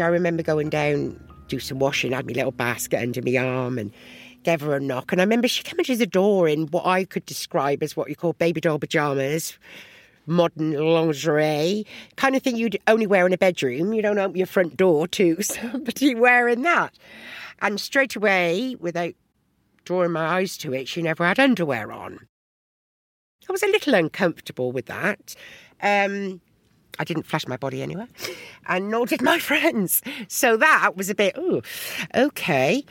I 0.00 0.06
remember 0.06 0.42
going 0.42 0.68
down, 0.68 1.20
do 1.46 1.60
some 1.60 1.78
washing, 1.78 2.10
had 2.10 2.26
my 2.26 2.32
little 2.32 2.50
basket 2.50 3.00
under 3.00 3.22
my 3.22 3.36
arm 3.36 3.78
and 3.78 3.92
gave 4.42 4.62
her 4.62 4.74
a 4.74 4.80
knock. 4.80 5.12
And 5.12 5.20
I 5.20 5.24
remember 5.24 5.46
she 5.46 5.62
came 5.62 5.78
into 5.78 5.94
the 5.94 6.06
door 6.06 6.48
in 6.48 6.66
what 6.68 6.86
I 6.86 7.04
could 7.04 7.24
describe 7.24 7.84
as 7.84 7.96
what 7.96 8.08
you 8.08 8.16
call 8.16 8.32
baby 8.32 8.60
doll 8.60 8.80
pajamas, 8.80 9.56
modern 10.26 10.72
lingerie, 10.72 11.86
kind 12.16 12.34
of 12.34 12.42
thing 12.42 12.56
you'd 12.56 12.78
only 12.88 13.06
wear 13.06 13.28
in 13.28 13.32
a 13.32 13.38
bedroom. 13.38 13.92
You 13.92 14.02
don't 14.02 14.18
open 14.18 14.36
your 14.36 14.48
front 14.48 14.76
door 14.76 15.06
to 15.08 15.40
somebody 15.42 16.16
wearing 16.16 16.62
that. 16.62 16.94
And 17.62 17.80
straight 17.80 18.16
away, 18.16 18.74
without 18.80 19.14
drawing 19.84 20.12
my 20.12 20.26
eyes 20.26 20.56
to 20.58 20.72
it, 20.72 20.88
she 20.88 21.02
never 21.02 21.24
had 21.24 21.38
underwear 21.38 21.92
on. 21.92 22.26
I 23.48 23.52
was 23.52 23.62
a 23.62 23.68
little 23.68 23.94
uncomfortable 23.94 24.70
with 24.70 24.86
that. 24.86 25.34
Um, 25.82 26.40
I 26.98 27.04
didn't 27.04 27.24
flash 27.24 27.46
my 27.46 27.56
body 27.56 27.82
anywhere, 27.82 28.08
and 28.68 28.90
nor 28.90 29.06
did 29.06 29.22
my 29.22 29.38
friends. 29.40 30.02
So 30.28 30.56
that 30.56 30.96
was 30.96 31.10
a 31.10 31.14
bit, 31.14 31.36
ooh, 31.38 31.62
okay. 32.14 32.84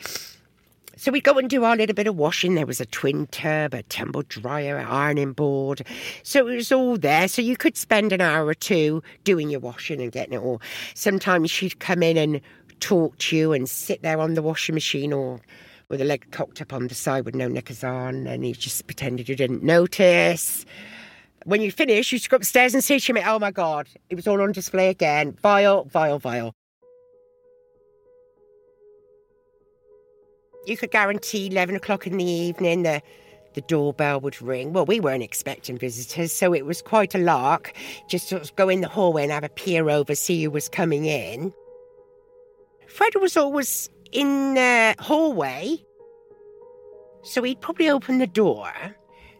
So 0.96 1.10
we'd 1.10 1.24
go 1.24 1.38
and 1.38 1.48
do 1.48 1.64
our 1.64 1.76
little 1.76 1.94
bit 1.94 2.06
of 2.06 2.16
washing. 2.16 2.56
There 2.56 2.66
was 2.66 2.78
a 2.78 2.84
twin 2.84 3.26
tub, 3.28 3.72
a 3.72 3.82
tumble 3.84 4.22
dryer, 4.22 4.76
an 4.76 4.86
ironing 4.86 5.32
board. 5.32 5.80
So 6.22 6.46
it 6.46 6.56
was 6.56 6.70
all 6.70 6.98
there. 6.98 7.26
So 7.26 7.40
you 7.40 7.56
could 7.56 7.78
spend 7.78 8.12
an 8.12 8.20
hour 8.20 8.44
or 8.44 8.52
two 8.52 9.02
doing 9.24 9.48
your 9.48 9.60
washing 9.60 10.02
and 10.02 10.12
getting 10.12 10.34
it 10.34 10.42
all. 10.42 10.60
Sometimes 10.92 11.50
she'd 11.50 11.80
come 11.80 12.02
in 12.02 12.18
and 12.18 12.42
talk 12.80 13.16
to 13.16 13.36
you 13.36 13.54
and 13.54 13.66
sit 13.66 14.02
there 14.02 14.20
on 14.20 14.34
the 14.34 14.42
washing 14.42 14.74
machine 14.74 15.14
or 15.14 15.40
with 15.90 16.00
a 16.00 16.04
leg 16.04 16.30
cocked 16.30 16.62
up 16.62 16.72
on 16.72 16.86
the 16.86 16.94
side 16.94 17.24
with 17.24 17.34
no 17.34 17.48
knickers 17.48 17.84
on, 17.84 18.26
and 18.28 18.46
you 18.46 18.54
just 18.54 18.86
pretended 18.86 19.28
you 19.28 19.34
didn't 19.34 19.62
notice. 19.62 20.64
When 21.44 21.60
you 21.60 21.72
finish, 21.72 22.12
you 22.12 22.20
go 22.20 22.36
upstairs 22.36 22.74
and 22.74 22.82
see 22.82 23.00
me, 23.12 23.22
oh 23.26 23.38
my 23.38 23.50
God, 23.50 23.88
it 24.08 24.14
was 24.14 24.28
all 24.28 24.40
on 24.40 24.52
display 24.52 24.88
again. 24.88 25.36
Vile, 25.42 25.84
vile, 25.84 26.18
vile. 26.18 26.54
You 30.66 30.76
could 30.76 30.92
guarantee 30.92 31.48
11 31.48 31.74
o'clock 31.74 32.06
in 32.06 32.18
the 32.18 32.24
evening 32.24 32.84
the, 32.84 33.02
the 33.54 33.62
doorbell 33.62 34.20
would 34.20 34.40
ring. 34.40 34.72
Well, 34.72 34.86
we 34.86 35.00
weren't 35.00 35.22
expecting 35.22 35.76
visitors, 35.76 36.32
so 36.32 36.54
it 36.54 36.66
was 36.66 36.82
quite 36.82 37.14
a 37.16 37.18
lark. 37.18 37.72
Just 38.08 38.28
sort 38.28 38.42
of 38.42 38.54
go 38.54 38.68
in 38.68 38.80
the 38.80 38.88
hallway 38.88 39.24
and 39.24 39.32
have 39.32 39.42
a 39.42 39.48
peer 39.48 39.90
over, 39.90 40.14
see 40.14 40.44
who 40.44 40.50
was 40.50 40.68
coming 40.68 41.06
in. 41.06 41.52
Fred 42.86 43.14
was 43.16 43.36
always 43.36 43.88
in 44.12 44.54
the 44.54 44.94
hallway, 44.98 45.84
so 47.22 47.42
he'd 47.42 47.60
probably 47.60 47.88
open 47.88 48.18
the 48.18 48.26
door 48.26 48.72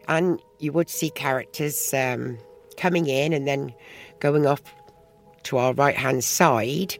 and 0.07 0.41
you 0.59 0.71
would 0.71 0.89
see 0.89 1.09
characters 1.09 1.93
um, 1.93 2.37
coming 2.77 3.07
in 3.07 3.33
and 3.33 3.47
then 3.47 3.73
going 4.19 4.45
off 4.45 4.61
to 5.43 5.57
our 5.57 5.73
right 5.73 5.95
hand 5.95 6.23
side 6.23 6.95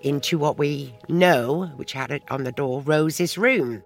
into 0.00 0.38
what 0.38 0.58
we 0.58 0.94
know, 1.08 1.66
which 1.76 1.92
had 1.92 2.10
it 2.10 2.22
on 2.30 2.44
the 2.44 2.52
door, 2.52 2.82
Rose's 2.82 3.38
room. 3.38 3.82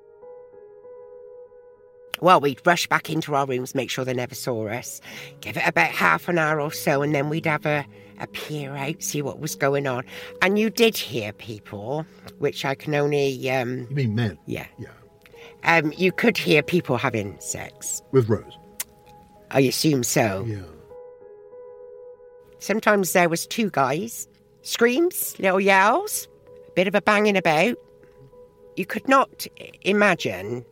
Well, 2.21 2.41
we'd 2.41 2.67
rush 2.67 2.87
back 2.87 3.11
into 3.11 3.35
our 3.35 3.47
rooms, 3.47 3.75
make 3.75 3.91
sure 3.91 4.05
they 4.05 4.15
never 4.15 4.35
saw 4.35 4.69
us, 4.69 5.03
give 5.41 5.59
it 5.59 5.67
about 5.67 5.91
half 5.91 6.29
an 6.29 6.39
hour 6.39 6.61
or 6.61 6.73
so, 6.73 7.03
and 7.03 7.15
then 7.15 7.29
we'd 7.29 7.45
have 7.45 7.67
a, 7.67 7.85
a 8.21 8.27
peer 8.27 8.75
out, 8.77 9.03
see 9.03 9.23
what 9.23 9.39
was 9.41 9.55
going 9.55 9.87
on. 9.87 10.05
And 10.43 10.59
you 10.59 10.71
did 10.71 10.97
hear 10.97 11.33
people, 11.33 12.05
which 12.39 12.65
I 12.65 12.75
can 12.75 12.95
only, 12.95 13.51
um, 13.51 13.87
You 13.91 13.97
mean 13.97 14.15
men? 14.15 14.39
yeah, 14.47 14.67
Yeah. 14.79 14.89
um, 15.65 15.93
you 15.97 16.13
could 16.13 16.37
hear 16.39 16.63
people 16.63 16.97
having 16.97 17.37
sex. 17.41 18.03
With 18.13 18.29
Rose. 18.29 18.57
I 19.51 19.61
assume 19.61 20.03
so. 20.03 20.45
Yeah. 20.47 20.63
Sometimes 22.59 23.13
there 23.13 23.29
was 23.29 23.47
two 23.47 23.71
guys, 23.71 24.27
screams, 24.63 25.39
little 25.39 25.61
yells, 25.61 26.27
a 26.69 26.71
bit 26.73 26.89
of 26.89 26.95
a 26.95 27.03
banging 27.03 27.37
about. 27.37 27.77
You 28.77 28.87
could 28.87 29.09
not 29.09 29.47
imagine 29.83 30.65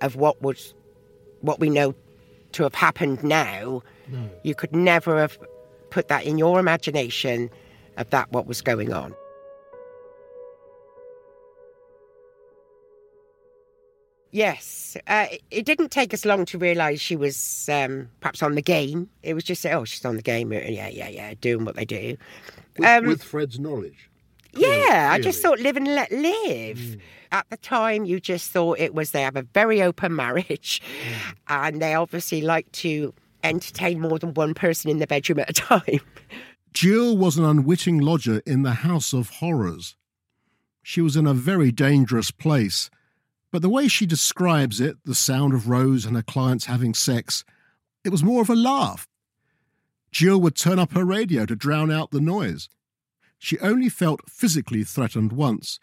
of 0.00 0.16
what 0.16 0.40
was 0.42 0.74
what 1.40 1.60
we 1.60 1.68
know 1.70 1.94
to 2.52 2.62
have 2.62 2.74
happened 2.74 3.22
now. 3.22 3.82
You 4.42 4.54
could 4.54 4.74
never 4.74 5.18
have 5.20 5.38
put 5.90 6.08
that 6.08 6.24
in 6.24 6.38
your 6.38 6.58
imagination 6.60 7.50
of 7.96 8.10
that 8.10 8.30
what 8.32 8.46
was 8.46 8.60
going 8.62 8.92
on. 8.92 9.14
Yes, 14.32 14.96
uh, 15.06 15.26
it- 15.50 15.64
didn't 15.64 15.90
take 15.90 16.12
us 16.12 16.24
long 16.24 16.44
to 16.46 16.58
realise 16.58 17.00
she 17.00 17.16
was 17.16 17.68
um, 17.72 18.08
perhaps 18.20 18.42
on 18.42 18.54
the 18.54 18.62
game. 18.62 19.08
It 19.22 19.34
was 19.34 19.44
just, 19.44 19.64
oh, 19.64 19.84
she's 19.84 20.04
on 20.04 20.16
the 20.16 20.22
game. 20.22 20.52
Yeah, 20.52 20.88
yeah, 20.88 21.08
yeah, 21.08 21.34
doing 21.40 21.64
what 21.64 21.74
they 21.76 21.84
do. 21.84 22.16
With, 22.76 22.86
Um, 22.86 23.06
with 23.06 23.22
Fred's 23.22 23.58
knowledge. 23.58 24.10
Yeah, 24.52 25.10
I 25.12 25.18
just 25.20 25.42
thought 25.42 25.58
live 25.60 25.76
and 25.76 25.86
let 25.86 26.10
live. 26.10 26.96
At 27.32 27.46
the 27.50 27.56
time, 27.58 28.04
you 28.04 28.20
just 28.20 28.50
thought 28.50 28.78
it 28.78 28.94
was 28.94 29.10
they 29.10 29.22
have 29.22 29.36
a 29.36 29.42
very 29.42 29.82
open 29.82 30.14
marriage, 30.16 30.80
and 31.48 31.80
they 31.80 31.94
obviously 31.94 32.40
like 32.40 32.70
to 32.72 33.12
entertain 33.46 34.00
more 34.00 34.18
than 34.18 34.34
one 34.34 34.54
person 34.54 34.90
in 34.90 34.98
the 34.98 35.06
bedroom 35.06 35.40
at 35.40 35.50
a 35.50 35.52
time. 35.52 36.00
Jill 36.72 37.16
was 37.16 37.38
an 37.38 37.44
unwitting 37.44 37.98
lodger 37.98 38.42
in 38.46 38.62
the 38.62 38.74
House 38.74 39.12
of 39.12 39.30
Horrors. 39.30 39.96
She 40.82 41.00
was 41.00 41.16
in 41.16 41.26
a 41.26 41.34
very 41.34 41.72
dangerous 41.72 42.30
place, 42.30 42.90
but 43.50 43.62
the 43.62 43.70
way 43.70 43.88
she 43.88 44.06
describes 44.06 44.80
it, 44.80 44.96
the 45.04 45.14
sound 45.14 45.54
of 45.54 45.68
Rose 45.68 46.04
and 46.04 46.14
her 46.16 46.22
clients 46.22 46.66
having 46.66 46.92
sex, 46.92 47.44
it 48.04 48.10
was 48.10 48.22
more 48.22 48.42
of 48.42 48.50
a 48.50 48.54
laugh. 48.54 49.08
Jill 50.12 50.40
would 50.40 50.54
turn 50.54 50.78
up 50.78 50.92
her 50.92 51.04
radio 51.04 51.46
to 51.46 51.56
drown 51.56 51.90
out 51.90 52.10
the 52.10 52.20
noise. 52.20 52.68
She 53.38 53.58
only 53.60 53.88
felt 53.88 54.28
physically 54.30 54.84
threatened 54.84 55.32
once. 55.32 55.78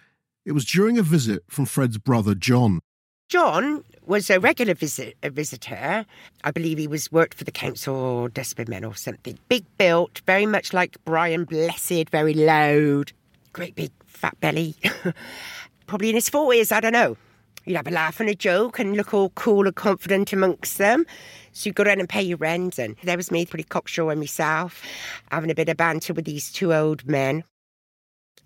It 0.46 0.54
was 0.54 0.66
during 0.66 0.98
a 0.98 1.04
visit 1.04 1.44
from 1.50 1.66
Fred's 1.66 1.98
brother 1.98 2.36
John. 2.36 2.82
John 3.30 3.84
was 4.08 4.30
a 4.30 4.40
regular 4.40 4.74
visit, 4.74 5.16
a 5.24 5.30
visitor. 5.30 6.06
I 6.44 6.52
believe 6.52 6.78
he 6.78 6.88
was 6.88 7.12
worked 7.12 7.34
for 7.36 7.44
the 7.44 7.52
council 7.52 7.96
or 7.96 8.30
Dustbin 8.30 8.70
Men 8.70 8.84
or 8.84 8.96
something. 8.96 9.38
Big 9.48 9.66
built, 9.78 10.22
very 10.26 10.46
much 10.46 10.74
like 10.74 10.98
Brian 11.06 11.46
Blessed, 11.46 12.10
very 12.10 12.34
loud, 12.34 13.12
great 13.54 13.76
big 13.76 13.92
fat 14.06 14.40
belly. 14.40 14.76
Probably 15.88 16.10
in 16.10 16.16
his 16.16 16.30
forties, 16.30 16.72
I 16.72 16.80
don't 16.80 16.94
know. 16.94 17.18
You'd 17.66 17.78
have 17.78 17.88
a 17.88 17.92
laugh 17.92 18.20
and 18.20 18.30
a 18.30 18.36
joke 18.36 18.80
and 18.80 18.98
look 18.98 19.14
all 19.14 19.30
cool 19.30 19.68
and 19.68 19.76
confident 19.76 20.34
amongst 20.34 20.78
them. 20.78 21.06
So 21.54 21.70
you 21.70 21.74
go 21.74 21.84
around 21.84 22.00
and 22.00 22.10
pay 22.10 22.22
your 22.22 22.38
rent. 22.38 22.78
And 22.78 22.98
there 23.04 23.16
was 23.16 23.32
me, 23.32 23.46
pretty 23.46 23.64
cocksure 23.64 24.12
and 24.12 24.20
myself, 24.20 24.84
having 25.32 25.50
a 25.50 25.56
bit 25.56 25.70
of 25.70 25.78
banter 25.78 26.14
with 26.14 26.26
these 26.26 26.52
two 26.52 26.74
old 26.74 27.08
men. 27.08 27.44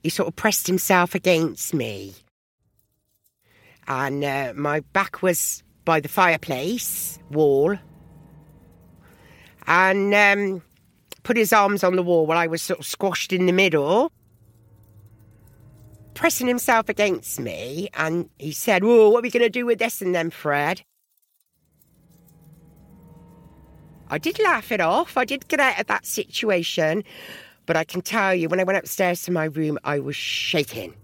He 0.04 0.10
sort 0.10 0.28
of 0.28 0.36
pressed 0.36 0.68
himself 0.68 1.16
against 1.16 1.74
me 1.74 2.14
and 3.88 4.24
uh, 4.24 4.54
my 4.56 4.82
back 4.94 5.22
was 5.22 5.64
by 5.86 6.00
the 6.00 6.10
fireplace 6.10 7.18
wall 7.32 7.78
and 9.68 10.14
um, 10.14 10.62
put 11.24 11.38
his 11.38 11.54
arms 11.54 11.84
on 11.84 11.96
the 11.96 12.04
wall 12.04 12.26
while 12.26 12.38
I 12.38 12.48
was 12.48 12.62
sort 12.62 12.80
of 12.80 12.86
squashed 12.86 13.34
in 13.34 13.46
the 13.46 13.54
middle, 13.54 14.12
pressing 16.14 16.48
himself 16.48 16.90
against 16.90 17.40
me. 17.40 17.90
And 17.94 18.30
he 18.40 18.52
said, 18.52 18.84
Whoa, 18.84 19.10
what 19.10 19.20
are 19.20 19.22
we 19.24 19.30
going 19.30 19.44
to 19.44 19.50
do 19.50 19.66
with 19.66 19.80
this 19.80 20.02
and 20.02 20.16
then, 20.16 20.30
Fred? 20.30 20.84
I 24.10 24.18
did 24.18 24.40
laugh 24.40 24.72
it 24.72 24.80
off. 24.80 25.18
I 25.18 25.26
did 25.26 25.50
get 25.50 25.60
out 25.60 25.80
of 25.82 25.88
that 25.88 26.06
situation. 26.06 27.04
But 27.66 27.76
I 27.76 27.84
can 27.84 28.02
tell 28.02 28.34
you, 28.34 28.48
when 28.48 28.62
I 28.62 28.64
went 28.64 28.80
upstairs 28.80 29.24
to 29.24 29.32
my 29.32 29.46
room, 29.46 29.78
I 29.84 30.00
was 30.00 30.16
shaking. 30.16 30.96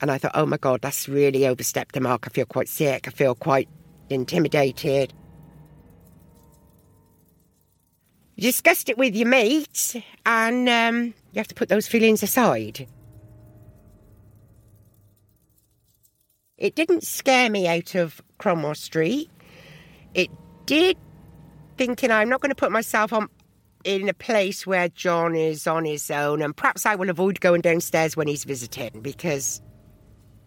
And 0.00 0.10
I 0.10 0.18
thought, 0.18 0.32
oh 0.34 0.46
my 0.46 0.56
God, 0.56 0.80
that's 0.82 1.08
really 1.08 1.46
overstepped 1.46 1.94
the 1.94 2.00
mark. 2.00 2.26
I 2.26 2.30
feel 2.30 2.46
quite 2.46 2.68
sick. 2.68 3.06
I 3.06 3.10
feel 3.10 3.34
quite 3.34 3.68
intimidated. 4.08 5.12
You 8.36 8.42
discussed 8.42 8.88
it 8.88 8.96
with 8.96 9.14
your 9.14 9.28
mates, 9.28 9.96
and 10.24 10.66
um, 10.66 11.14
you 11.32 11.36
have 11.38 11.48
to 11.48 11.54
put 11.54 11.68
those 11.68 11.86
feelings 11.86 12.22
aside. 12.22 12.88
It 16.56 16.74
didn't 16.74 17.04
scare 17.04 17.50
me 17.50 17.68
out 17.68 17.94
of 17.94 18.22
Cromwell 18.38 18.74
Street. 18.74 19.30
It 20.14 20.30
did 20.64 20.96
thinking 21.76 22.10
I'm 22.10 22.28
not 22.28 22.40
going 22.40 22.50
to 22.50 22.54
put 22.54 22.72
myself 22.72 23.12
on 23.12 23.28
in 23.84 24.08
a 24.08 24.14
place 24.14 24.66
where 24.66 24.88
John 24.88 25.34
is 25.34 25.66
on 25.66 25.84
his 25.84 26.10
own, 26.10 26.40
and 26.42 26.56
perhaps 26.56 26.86
I 26.86 26.94
will 26.94 27.10
avoid 27.10 27.40
going 27.40 27.60
downstairs 27.60 28.16
when 28.16 28.26
he's 28.26 28.44
visiting 28.44 29.00
because 29.02 29.60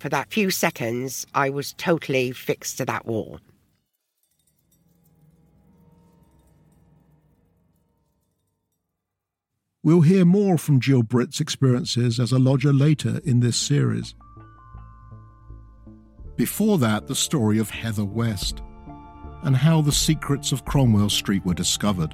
for 0.04 0.10
that 0.10 0.34
few 0.34 0.52
seconds 0.52 1.26
I 1.34 1.50
was 1.50 1.72
totally 1.72 2.34
fixed 2.34 2.78
to 2.80 2.86
that 2.88 3.06
wall. 3.06 3.40
We'll 9.82 10.02
hear 10.02 10.26
more 10.26 10.58
from 10.58 10.82
Jill 10.82 11.04
Britt's 11.04 11.40
experiences 11.40 12.20
as 12.20 12.34
a 12.34 12.38
lodger 12.38 12.74
later 12.74 13.22
in 13.24 13.40
this 13.40 13.56
series. 13.56 14.14
Before 16.36 16.78
that, 16.80 17.08
the 17.08 17.16
story 17.16 17.58
of 17.58 17.70
Heather 17.70 18.04
West 18.04 18.62
and 19.44 19.56
how 19.56 19.80
the 19.82 19.94
secrets 19.94 20.52
of 20.52 20.66
Cromwell 20.66 21.12
Street 21.12 21.46
were 21.46 21.54
discovered. 21.54 22.14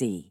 see. 0.01 0.30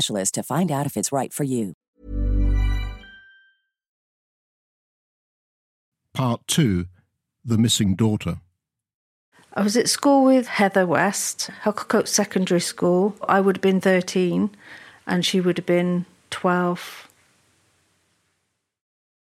to 0.07 0.43
find 0.43 0.71
out 0.71 0.85
if 0.85 0.97
it's 0.97 1.11
right 1.11 1.33
for 1.33 1.43
you. 1.43 1.73
Part 6.13 6.45
2 6.47 6.85
The 7.45 7.57
Missing 7.57 7.95
Daughter. 7.95 8.41
I 9.53 9.63
was 9.63 9.75
at 9.75 9.89
school 9.89 10.23
with 10.23 10.47
Heather 10.47 10.85
West, 10.85 11.49
Hucclecote 11.63 12.07
Secondary 12.07 12.61
School. 12.61 13.15
I 13.27 13.41
would 13.41 13.57
have 13.57 13.61
been 13.61 13.81
13 13.81 14.49
and 15.07 15.25
she 15.25 15.41
would 15.41 15.57
have 15.57 15.65
been 15.65 16.05
12. 16.29 17.09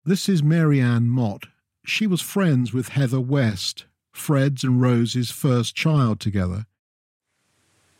This 0.05 0.27
is 0.27 0.43
Marianne 0.43 1.07
Mott. 1.09 1.47
She 1.85 2.07
was 2.07 2.21
friends 2.21 2.73
with 2.73 2.89
Heather 2.89 3.21
West, 3.21 3.85
Fred's 4.11 4.63
and 4.63 4.81
Rose's 4.81 5.31
first 5.31 5.75
child 5.75 6.19
together. 6.19 6.65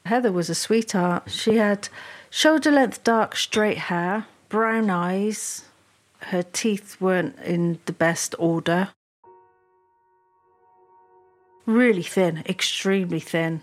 Heather 0.06 0.32
was 0.32 0.50
a 0.50 0.56
sweetheart. 0.56 1.30
She 1.30 1.58
had 1.58 1.90
shoulder 2.30 2.72
length 2.72 3.04
dark 3.04 3.36
straight 3.36 3.78
hair, 3.78 4.26
brown 4.50 4.90
eyes. 4.90 5.66
Her 6.20 6.44
teeth 6.44 6.98
weren't 7.00 7.38
in 7.40 7.80
the 7.86 7.94
best 7.94 8.36
order. 8.40 8.90
Really 11.66 12.04
thin, 12.04 12.44
extremely 12.48 13.20
thin. 13.20 13.62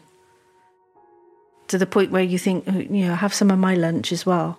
To 1.69 1.79
the 1.79 1.87
point 1.87 2.11
where 2.11 2.23
you 2.23 2.39
think, 2.39 2.67
you 2.67 3.07
know, 3.07 3.15
have 3.15 3.35
some 3.35 3.51
of 3.51 3.59
my 3.59 3.75
lunch 3.75 4.13
as 4.13 4.27
well. 4.27 4.59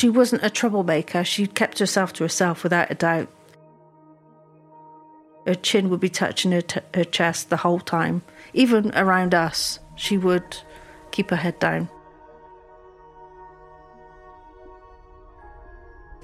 She 0.00 0.10
wasn't 0.10 0.44
a 0.44 0.50
troublemaker. 0.50 1.24
She 1.24 1.46
kept 1.46 1.78
herself 1.78 2.12
to 2.14 2.24
herself 2.24 2.62
without 2.62 2.90
a 2.90 2.94
doubt. 2.94 3.28
Her 5.46 5.54
chin 5.54 5.88
would 5.90 6.00
be 6.00 6.08
touching 6.08 6.52
her, 6.52 6.62
t- 6.62 6.80
her 6.94 7.04
chest 7.04 7.48
the 7.48 7.58
whole 7.58 7.80
time. 7.80 8.22
Even 8.52 8.92
around 8.94 9.34
us, 9.34 9.78
she 9.94 10.18
would 10.18 10.58
keep 11.14 11.30
her 11.30 11.36
head 11.36 11.58
down. 11.60 11.88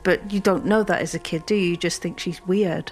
But 0.03 0.33
you 0.33 0.40
don't 0.40 0.66
know 0.66 0.83
that 0.83 1.00
as 1.00 1.14
a 1.14 1.18
kid, 1.18 1.46
do 1.46 1.55
you? 1.55 1.70
You 1.70 1.76
just 1.76 2.03
think 2.03 2.18
she's 2.18 2.44
weird. 2.46 2.90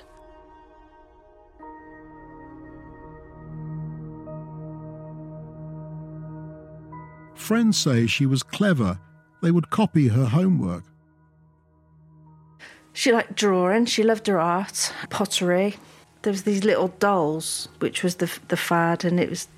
Friends 7.35 7.79
say 7.79 8.07
she 8.07 8.27
was 8.27 8.43
clever. 8.43 9.01
They 9.43 9.51
would 9.51 9.71
copy 9.71 10.09
her 10.09 10.27
homework. 10.27 10.85
She 12.93 13.13
liked 13.13 13.37
drawing, 13.37 13.87
she 13.87 14.03
loved 14.03 14.27
her 14.27 14.41
art, 14.41 14.93
pottery. 15.09 15.77
There 16.23 16.33
was 16.33 16.43
these 16.43 16.65
little 16.65 16.89
dolls, 16.99 17.69
which 17.79 18.03
was 18.03 18.17
the 18.17 18.31
the 18.49 18.57
fad, 18.57 19.05
and 19.05 19.19
it 19.19 19.31
was 19.31 19.49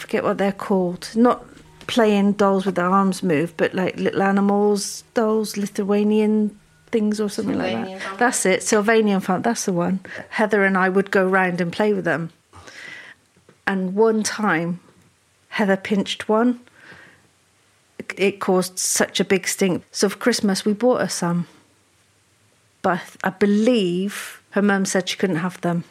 forget 0.00 0.24
what 0.24 0.38
they're 0.38 0.52
called. 0.52 1.10
Not 1.14 1.44
playing 1.86 2.32
dolls 2.32 2.66
with 2.66 2.76
their 2.76 2.86
arms 2.86 3.22
move, 3.22 3.56
but 3.56 3.74
like 3.74 3.96
little 3.96 4.22
animals, 4.22 5.04
dolls, 5.14 5.56
Lithuanian 5.56 6.58
things 6.90 7.20
or 7.20 7.28
something 7.28 7.58
like 7.58 8.00
that. 8.00 8.18
That's 8.18 8.44
it, 8.46 8.60
Sylvanian 8.60 9.22
fun. 9.22 9.42
That's 9.42 9.64
the 9.64 9.72
one. 9.72 10.00
Heather 10.30 10.64
and 10.64 10.76
I 10.76 10.88
would 10.88 11.10
go 11.10 11.26
round 11.26 11.60
and 11.60 11.72
play 11.72 11.92
with 11.92 12.04
them. 12.04 12.30
And 13.66 13.94
one 13.94 14.22
time, 14.22 14.80
Heather 15.50 15.76
pinched 15.76 16.28
one. 16.28 16.60
It 18.16 18.40
caused 18.40 18.78
such 18.78 19.20
a 19.20 19.24
big 19.24 19.46
stink. 19.46 19.84
So 19.92 20.08
for 20.08 20.16
Christmas, 20.16 20.64
we 20.64 20.72
bought 20.72 21.00
her 21.00 21.08
some. 21.08 21.46
But 22.82 23.02
I 23.22 23.30
believe 23.30 24.42
her 24.50 24.62
mum 24.62 24.84
said 24.84 25.08
she 25.08 25.16
couldn't 25.16 25.36
have 25.36 25.60
them 25.60 25.84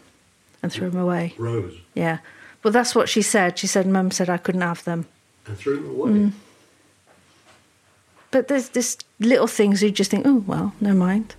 and 0.62 0.72
threw 0.72 0.90
them 0.90 1.00
away. 1.00 1.36
Rose. 1.38 1.78
Yeah. 1.94 2.20
Well, 2.64 2.72
that's 2.74 2.94
what 2.94 3.10
she 3.10 3.22
said. 3.22 3.58
She 3.58 3.68
said, 3.68 3.88
Mum 3.88 4.12
said 4.12 4.30
I 4.30 4.38
couldn't 4.38 4.62
have 4.62 4.84
them. 4.84 5.08
And 5.48 5.58
threw 5.58 5.78
them 5.78 5.90
away. 5.90 6.12
Mm. 6.12 6.32
But 8.32 8.48
there's 8.48 8.70
this 8.70 8.98
little 9.20 9.48
things 9.48 9.82
you 9.82 9.92
just 9.92 10.12
think, 10.12 10.26
oh, 10.28 10.44
well, 10.46 10.74
never 10.80 10.98
mind. 10.98 11.36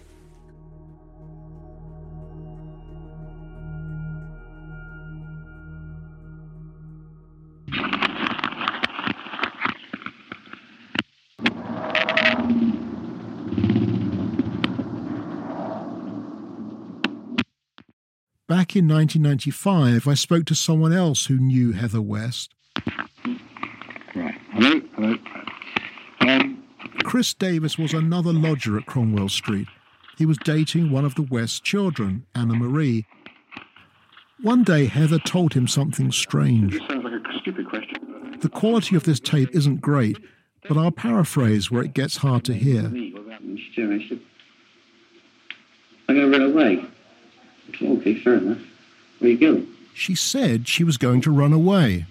Back 18.70 18.76
in 18.76 18.86
1995, 18.86 20.06
I 20.06 20.14
spoke 20.14 20.44
to 20.44 20.54
someone 20.54 20.92
else 20.92 21.26
who 21.26 21.40
knew 21.40 21.72
Heather 21.72 22.00
West. 22.00 22.54
Right. 24.14 24.38
Hello? 24.52 24.80
Hello? 24.94 25.16
Um, 26.20 26.62
Chris 27.02 27.34
Davis 27.34 27.76
was 27.76 27.92
another 27.92 28.32
lodger 28.32 28.78
at 28.78 28.86
Cromwell 28.86 29.28
Street. 29.28 29.66
He 30.18 30.24
was 30.24 30.38
dating 30.44 30.92
one 30.92 31.04
of 31.04 31.16
the 31.16 31.22
West's 31.22 31.58
children, 31.58 32.26
Anna 32.32 32.54
Marie. 32.54 33.06
One 34.40 34.62
day, 34.62 34.86
Heather 34.86 35.18
told 35.18 35.54
him 35.54 35.66
something 35.66 36.12
strange. 36.12 36.74
this 36.74 36.88
sounds 36.88 37.02
like 37.02 37.14
a 37.14 37.38
stupid 37.40 37.68
question. 37.68 38.38
The 38.40 38.48
quality 38.48 38.94
of 38.94 39.02
this 39.02 39.18
tape 39.18 39.48
isn't 39.52 39.80
great, 39.80 40.16
but 40.68 40.78
I'll 40.78 40.92
paraphrase 40.92 41.72
where 41.72 41.82
it 41.82 41.92
gets 41.92 42.18
hard 42.18 42.44
to 42.44 42.54
hear. 42.54 42.82
Me, 42.82 43.12
what 43.14 43.22
about 43.22 43.42
me? 43.42 43.60
She 43.60 43.74
turned 43.74 43.90
around 43.90 44.00
and 44.02 44.08
said, 44.10 44.20
I'm 46.08 46.14
going 46.14 46.30
to 46.30 46.38
run 46.38 46.52
away. 46.52 46.89
Okay, 47.82 48.14
fair 48.14 48.34
enough. 48.34 48.58
Where 49.18 49.28
are 49.28 49.32
you 49.32 49.38
going? 49.38 49.66
She 49.94 50.14
said 50.14 50.68
she 50.68 50.84
was 50.84 50.96
going 50.96 51.20
to 51.22 51.30
run 51.30 51.52
away. 51.52 52.06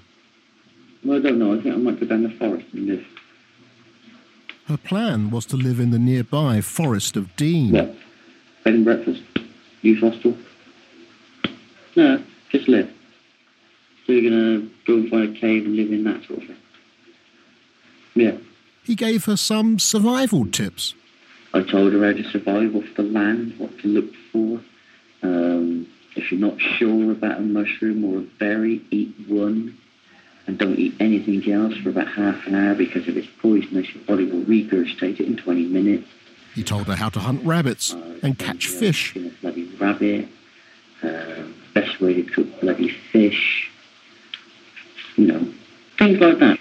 Well, 1.03 1.17
I 1.17 1.21
don't 1.21 1.39
know. 1.39 1.53
I 1.53 1.61
think 1.61 1.75
I 1.75 1.77
might 1.77 1.99
go 1.99 2.05
down 2.05 2.23
the 2.23 2.29
forest 2.29 2.67
and 2.73 2.87
live. 2.87 3.05
Her 4.67 4.77
plan 4.77 5.31
was 5.31 5.45
to 5.47 5.57
live 5.57 5.79
in 5.79 5.91
the 5.91 5.97
nearby 5.97 6.61
Forest 6.61 7.17
of 7.17 7.35
Dean. 7.35 7.71
What? 7.71 7.95
Bed 8.63 8.73
and 8.75 8.85
breakfast? 8.85 9.23
Youth 9.81 9.99
hostel? 9.99 10.37
No, 11.95 12.21
just 12.51 12.67
live. 12.67 12.91
So 14.05 14.13
you're 14.13 14.29
going 14.29 14.61
to 14.61 14.69
go 14.85 14.93
and 14.95 15.09
find 15.09 15.35
a 15.35 15.39
cave 15.39 15.65
and 15.65 15.75
live 15.75 15.91
in 15.91 16.03
that 16.03 16.23
sort 16.25 16.41
of 16.41 16.47
thing? 16.47 16.57
Yeah. 18.13 18.37
He 18.83 18.95
gave 18.95 19.25
her 19.25 19.37
some 19.37 19.79
survival 19.79 20.45
tips. 20.45 20.93
I 21.53 21.63
told 21.63 21.93
her 21.93 22.05
how 22.05 22.13
to 22.13 22.23
survive 22.29 22.75
off 22.75 22.85
the 22.95 23.03
land, 23.03 23.55
what 23.57 23.79
to 23.79 23.87
look 23.87 24.13
for. 24.31 24.61
Um, 25.21 25.87
if 26.15 26.31
you're 26.31 26.39
not 26.39 26.59
sure 26.59 27.11
about 27.11 27.37
a 27.37 27.41
mushroom 27.41 28.03
or 28.05 28.19
a 28.19 28.21
berry, 28.21 28.81
eat 28.91 29.13
one 29.27 29.77
and 30.47 30.57
don't 30.57 30.79
eat 30.79 30.95
anything 30.99 31.51
else 31.51 31.75
for 31.77 31.89
about 31.89 32.07
half 32.07 32.47
an 32.47 32.55
hour 32.55 32.73
because 32.73 33.07
if 33.07 33.15
it's 33.15 33.27
poisonous, 33.41 33.93
your 33.93 34.03
body 34.05 34.25
will 34.25 34.43
regurgitate 34.43 35.19
it 35.19 35.27
in 35.27 35.37
20 35.37 35.67
minutes. 35.67 36.07
He 36.55 36.63
told 36.63 36.87
her 36.87 36.95
how 36.95 37.09
to 37.09 37.19
hunt 37.19 37.45
rabbits 37.45 37.93
Uh, 37.93 38.19
and 38.23 38.37
catch 38.37 38.67
fish. 38.67 39.15
A 39.15 39.29
bloody 39.41 39.65
rabbit. 39.79 40.27
Uh, 41.03 41.43
best 41.73 42.01
way 42.01 42.13
to 42.15 42.23
cook 42.23 42.59
bloody 42.61 42.89
fish. 42.89 43.69
You 45.15 45.27
know, 45.27 45.53
things 45.97 46.19
like 46.19 46.39
that. 46.39 46.59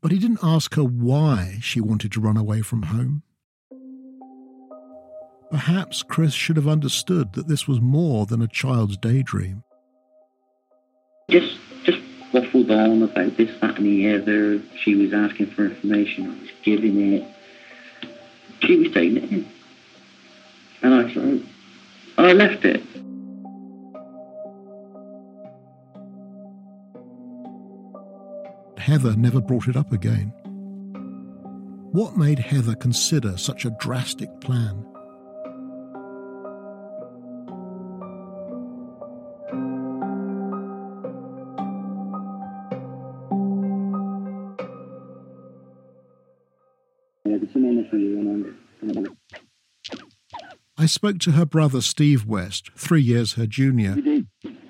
But 0.00 0.12
he 0.12 0.18
didn't 0.18 0.38
ask 0.42 0.74
her 0.74 0.84
why 0.84 1.58
she 1.60 1.80
wanted 1.80 2.12
to 2.12 2.20
run 2.20 2.36
away 2.36 2.62
from 2.62 2.84
home. 2.84 3.22
Perhaps 5.50 6.02
Chris 6.02 6.32
should 6.34 6.56
have 6.56 6.66
understood 6.66 7.32
that 7.34 7.46
this 7.46 7.68
was 7.68 7.80
more 7.80 8.26
than 8.26 8.42
a 8.42 8.48
child's 8.48 8.96
daydream. 8.96 9.62
Just, 11.30 11.56
just 11.84 12.00
waffled 12.32 12.70
on 12.70 13.02
about 13.02 13.36
this, 13.36 13.50
that, 13.60 13.78
and 13.78 13.86
the 13.86 14.14
other. 14.14 14.60
She 14.76 14.94
was 14.94 15.12
asking 15.12 15.46
for 15.46 15.66
information. 15.66 16.30
I 16.30 16.40
was 16.40 16.50
giving 16.62 17.12
it. 17.14 17.24
She 18.62 18.76
was 18.76 18.92
taking 18.92 19.18
it 19.18 19.30
in, 19.30 19.48
and 20.82 20.94
I 20.94 21.12
sort 21.12 21.42
I 22.18 22.32
left 22.32 22.64
it. 22.64 22.82
Heather 28.78 29.14
never 29.16 29.40
brought 29.40 29.68
it 29.68 29.76
up 29.76 29.92
again. 29.92 30.32
What 31.92 32.16
made 32.16 32.38
Heather 32.38 32.74
consider 32.74 33.36
such 33.36 33.64
a 33.64 33.76
drastic 33.78 34.40
plan? 34.40 34.86
I 50.86 50.88
spoke 50.88 51.18
to 51.18 51.32
her 51.32 51.44
brother 51.44 51.80
Steve 51.80 52.26
West, 52.26 52.70
three 52.76 53.02
years 53.02 53.32
her 53.32 53.48
junior. 53.48 53.94
we 53.96 54.02
did. 54.02 54.26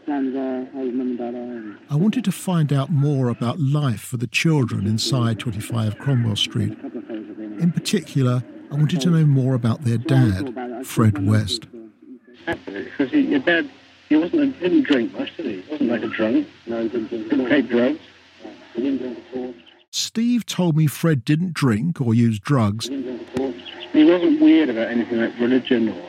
Plans 0.07 0.35
are 0.35 0.65
how 0.73 0.83
his 0.83 0.95
mum 0.95 1.11
and 1.11 1.19
dad 1.19 1.35
are. 1.35 1.37
And 1.37 1.79
I 1.91 1.97
wanted 1.97 2.25
to 2.25 2.33
find 2.33 2.73
out 2.73 2.89
more 2.89 3.29
about 3.29 3.61
life 3.61 4.01
for 4.01 4.17
the 4.17 4.27
children 4.27 4.87
inside 4.87 5.39
25 5.39 5.99
Cromwell 5.99 6.37
Street. 6.37 6.73
a 6.73 6.77
couple 6.77 7.01
of 7.01 7.07
fellas 7.07 7.27
have 7.27 7.37
been. 7.37 7.61
In 7.61 7.71
particular, 7.71 8.43
I 8.73 8.77
wanted 8.77 9.03
to 9.03 9.11
know 9.11 9.27
more 9.27 9.53
about 9.53 9.83
their 9.83 9.99
dad, 9.99 10.87
Fred 10.87 11.27
West. 11.27 11.67
Because 12.47 13.11
he, 13.11 13.21
your 13.21 13.41
dad, 13.41 13.71
he 14.09 14.17
wasn't 14.17 14.41
a, 14.41 14.47
didn't 14.59 14.85
drink 14.85 15.13
much, 15.13 15.37
did 15.37 15.45
he? 15.45 15.61
He 15.61 15.71
wasn't 15.71 15.91
like 15.91 16.03
a 16.03 16.09
drunk. 16.09 16.49
No, 16.65 16.83
he 16.83 16.89
didn't 16.89 17.09
drink. 17.09 17.29
Didn't 17.29 17.49
take 17.51 17.69
drugs. 17.69 18.01
He 18.73 18.81
didn't 18.81 18.99
drink 19.01 19.19
at 19.19 19.37
all. 19.37 19.55
Steve 19.91 20.47
told 20.47 20.79
me 20.79 20.87
Fred 20.87 21.27
didn't 21.27 21.53
drink 21.53 22.01
or 22.01 22.15
use 22.15 22.41
drugs, 22.41 22.89
He 22.89 23.03
didn't 23.03 23.17
drink 23.19 23.29
at 23.35 23.41
all. 23.41 23.55
He 23.93 24.05
wasn't 24.05 24.41
weird 24.41 24.69
about 24.69 24.89
anything 24.89 25.21
like 25.21 25.39
religion 25.39 25.89
or 25.89 26.06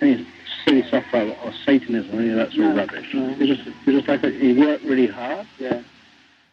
any 0.00 0.26
silly 0.64 0.82
stuff 0.82 1.04
like 1.12 1.36
or 1.44 1.52
Satanism 1.64 2.16
or 2.16 2.20
any 2.20 2.30
of 2.30 2.36
that 2.36 2.52
sort 2.52 2.70
of 2.70 2.76
rubbish. 2.76 3.14
no. 3.14 3.28
He 3.34 3.46
just, 3.46 3.68
he 3.84 3.92
just 3.92 4.08
like 4.08 4.22
a, 4.24 4.30
he 4.30 4.52
worked 4.52 4.84
really 4.84 5.06
hard. 5.06 5.46
Yeah. 5.58 5.82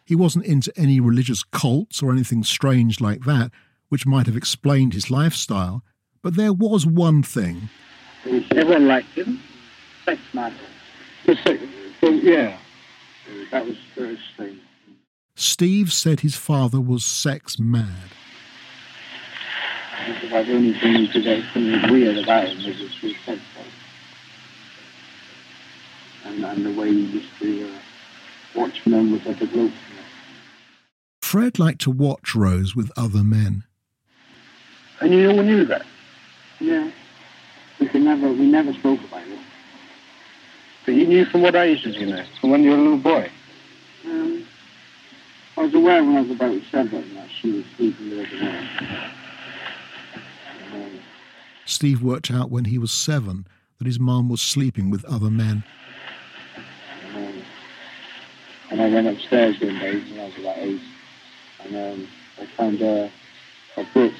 He 0.04 0.14
wasn't 0.14 0.46
into 0.46 0.72
any 0.76 1.00
religious 1.00 1.42
cults 1.42 2.02
or 2.02 2.10
anything 2.10 2.42
strange 2.42 3.00
like 3.00 3.24
that, 3.24 3.50
which 3.88 4.06
might 4.06 4.26
have 4.26 4.36
explained 4.36 4.94
his 4.94 5.10
lifestyle. 5.10 5.82
But 6.22 6.36
there 6.36 6.52
was 6.52 6.86
one 6.86 7.22
thing. 7.22 7.68
Everyone 8.24 8.88
liked 8.88 9.10
him. 9.10 9.40
Sex 10.04 10.20
mad. 10.32 10.52
Well, 12.02 12.12
yeah, 12.12 12.56
that 13.50 13.66
was 13.66 13.76
very 13.94 14.18
strange. 14.32 14.60
Steve 15.34 15.92
said 15.92 16.20
his 16.20 16.36
father 16.36 16.80
was 16.80 17.04
sex 17.04 17.58
mad. 17.58 18.10
This 20.06 20.22
is 20.22 20.32
like 20.32 20.46
the 20.46 20.54
only 20.54 20.78
thing 20.78 20.96
you 20.96 21.08
could 21.08 21.24
get 21.24 21.44
something 21.52 21.90
weird 21.90 22.18
about 22.18 22.48
him 22.48 22.56
was 22.58 22.76
his 22.78 22.94
his 22.98 23.16
sex 23.24 23.40
life. 23.56 23.66
And, 26.24 26.44
and 26.44 26.66
the 26.66 26.80
way 26.80 26.92
he 26.92 27.04
used 27.04 27.38
to 27.40 27.68
uh, 27.68 27.78
watch 28.54 28.86
men 28.86 29.12
with 29.12 29.26
like 29.26 29.40
a. 29.40 29.72
Fred 31.22 31.58
liked 31.58 31.80
to 31.82 31.90
watch 31.90 32.34
Rose 32.34 32.74
with 32.74 32.90
other 32.96 33.22
men. 33.22 33.64
And 35.00 35.12
you 35.12 35.30
all 35.30 35.42
knew 35.42 35.64
that. 35.66 35.84
Yeah. 36.58 36.90
We 37.78 37.86
could 37.86 38.02
never, 38.02 38.28
we 38.28 38.46
never 38.46 38.72
spoke 38.72 39.00
about 39.04 39.26
it. 39.26 39.38
But 40.84 40.94
you 40.94 41.06
knew 41.06 41.24
from 41.26 41.42
what 41.42 41.54
age 41.54 41.82
did 41.82 41.96
you 41.96 42.06
know? 42.06 42.24
From 42.40 42.50
when 42.50 42.64
you 42.64 42.70
were 42.70 42.76
a 42.78 42.80
little 42.80 42.98
boy. 42.98 43.30
Um, 44.06 44.46
I 45.56 45.62
was 45.62 45.74
aware 45.74 46.02
when 46.02 46.16
I 46.16 46.22
was 46.22 46.30
about 46.30 46.60
seven 46.70 47.14
that 47.14 47.28
she 47.30 47.52
was 47.52 47.64
sleeping 47.76 48.10
with 48.10 48.26
other 48.26 48.42
men. 48.42 49.10
Steve 51.68 52.02
worked 52.02 52.30
out 52.30 52.50
when 52.50 52.64
he 52.64 52.78
was 52.78 52.90
seven 52.90 53.46
that 53.76 53.86
his 53.86 54.00
mum 54.00 54.30
was 54.30 54.40
sleeping 54.40 54.88
with 54.88 55.04
other 55.04 55.30
men. 55.30 55.62
um, 57.14 57.42
and 58.70 58.80
I 58.80 58.88
went 58.88 59.06
upstairs 59.06 59.60
one 59.60 59.78
day 59.78 60.00
when 60.00 60.18
I 60.18 60.24
was 60.24 60.38
about 60.38 60.58
eight, 60.58 60.80
and 61.64 61.76
um, 61.76 62.08
I 62.40 62.46
found 62.56 62.80
a, 62.80 63.12
a 63.76 63.84
book, 63.92 64.14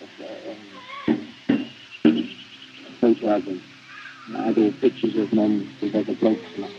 of, 0.00 0.08
um, 1.08 1.28
a 2.04 2.92
photo 3.00 3.28
album, 3.28 3.62
and 4.26 4.36
it 4.36 4.40
had 4.40 4.58
all 4.58 4.72
pictures 4.80 5.16
of 5.18 5.32
mum 5.32 5.70
with 5.80 5.94
other 5.94 6.16
blokes 6.16 6.42
in 6.56 6.64
it. 6.64 6.70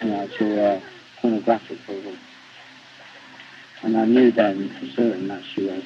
And 0.00 0.12
actual 0.12 0.64
uh, 0.64 0.80
pornographic 1.20 1.78
photos. 1.80 2.16
And 3.82 3.96
I 3.96 4.04
knew 4.04 4.30
then 4.30 4.68
for 4.78 4.86
certain 4.94 5.26
that 5.26 5.42
she 5.52 5.66
was. 5.66 5.82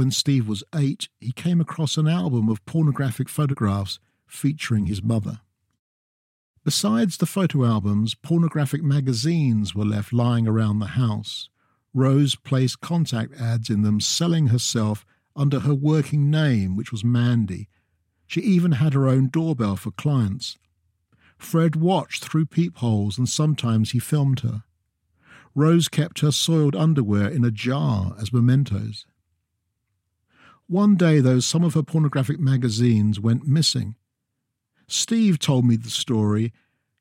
When 0.00 0.10
Steve 0.10 0.48
was 0.48 0.64
eight, 0.74 1.10
he 1.20 1.30
came 1.30 1.60
across 1.60 1.98
an 1.98 2.08
album 2.08 2.48
of 2.48 2.64
pornographic 2.64 3.28
photographs 3.28 3.98
featuring 4.26 4.86
his 4.86 5.02
mother. 5.02 5.40
Besides 6.64 7.18
the 7.18 7.26
photo 7.26 7.66
albums, 7.66 8.14
pornographic 8.14 8.82
magazines 8.82 9.74
were 9.74 9.84
left 9.84 10.10
lying 10.10 10.48
around 10.48 10.78
the 10.78 10.96
house. 10.96 11.50
Rose 11.92 12.34
placed 12.34 12.80
contact 12.80 13.38
ads 13.38 13.68
in 13.68 13.82
them 13.82 14.00
selling 14.00 14.46
herself 14.46 15.04
under 15.36 15.60
her 15.60 15.74
working 15.74 16.30
name, 16.30 16.76
which 16.76 16.92
was 16.92 17.04
Mandy. 17.04 17.68
She 18.26 18.40
even 18.40 18.72
had 18.72 18.94
her 18.94 19.06
own 19.06 19.28
doorbell 19.28 19.76
for 19.76 19.90
clients. 19.90 20.56
Fred 21.36 21.76
watched 21.76 22.24
through 22.24 22.46
peepholes 22.46 23.18
and 23.18 23.28
sometimes 23.28 23.90
he 23.90 23.98
filmed 23.98 24.40
her. 24.40 24.62
Rose 25.54 25.88
kept 25.88 26.20
her 26.20 26.32
soiled 26.32 26.74
underwear 26.74 27.28
in 27.28 27.44
a 27.44 27.50
jar 27.50 28.16
as 28.18 28.32
mementos. 28.32 29.04
One 30.70 30.94
day, 30.94 31.18
though, 31.18 31.40
some 31.40 31.64
of 31.64 31.74
her 31.74 31.82
pornographic 31.82 32.38
magazines 32.38 33.18
went 33.18 33.44
missing. 33.44 33.96
Steve 34.86 35.40
told 35.40 35.64
me 35.64 35.74
the 35.74 35.90
story. 35.90 36.52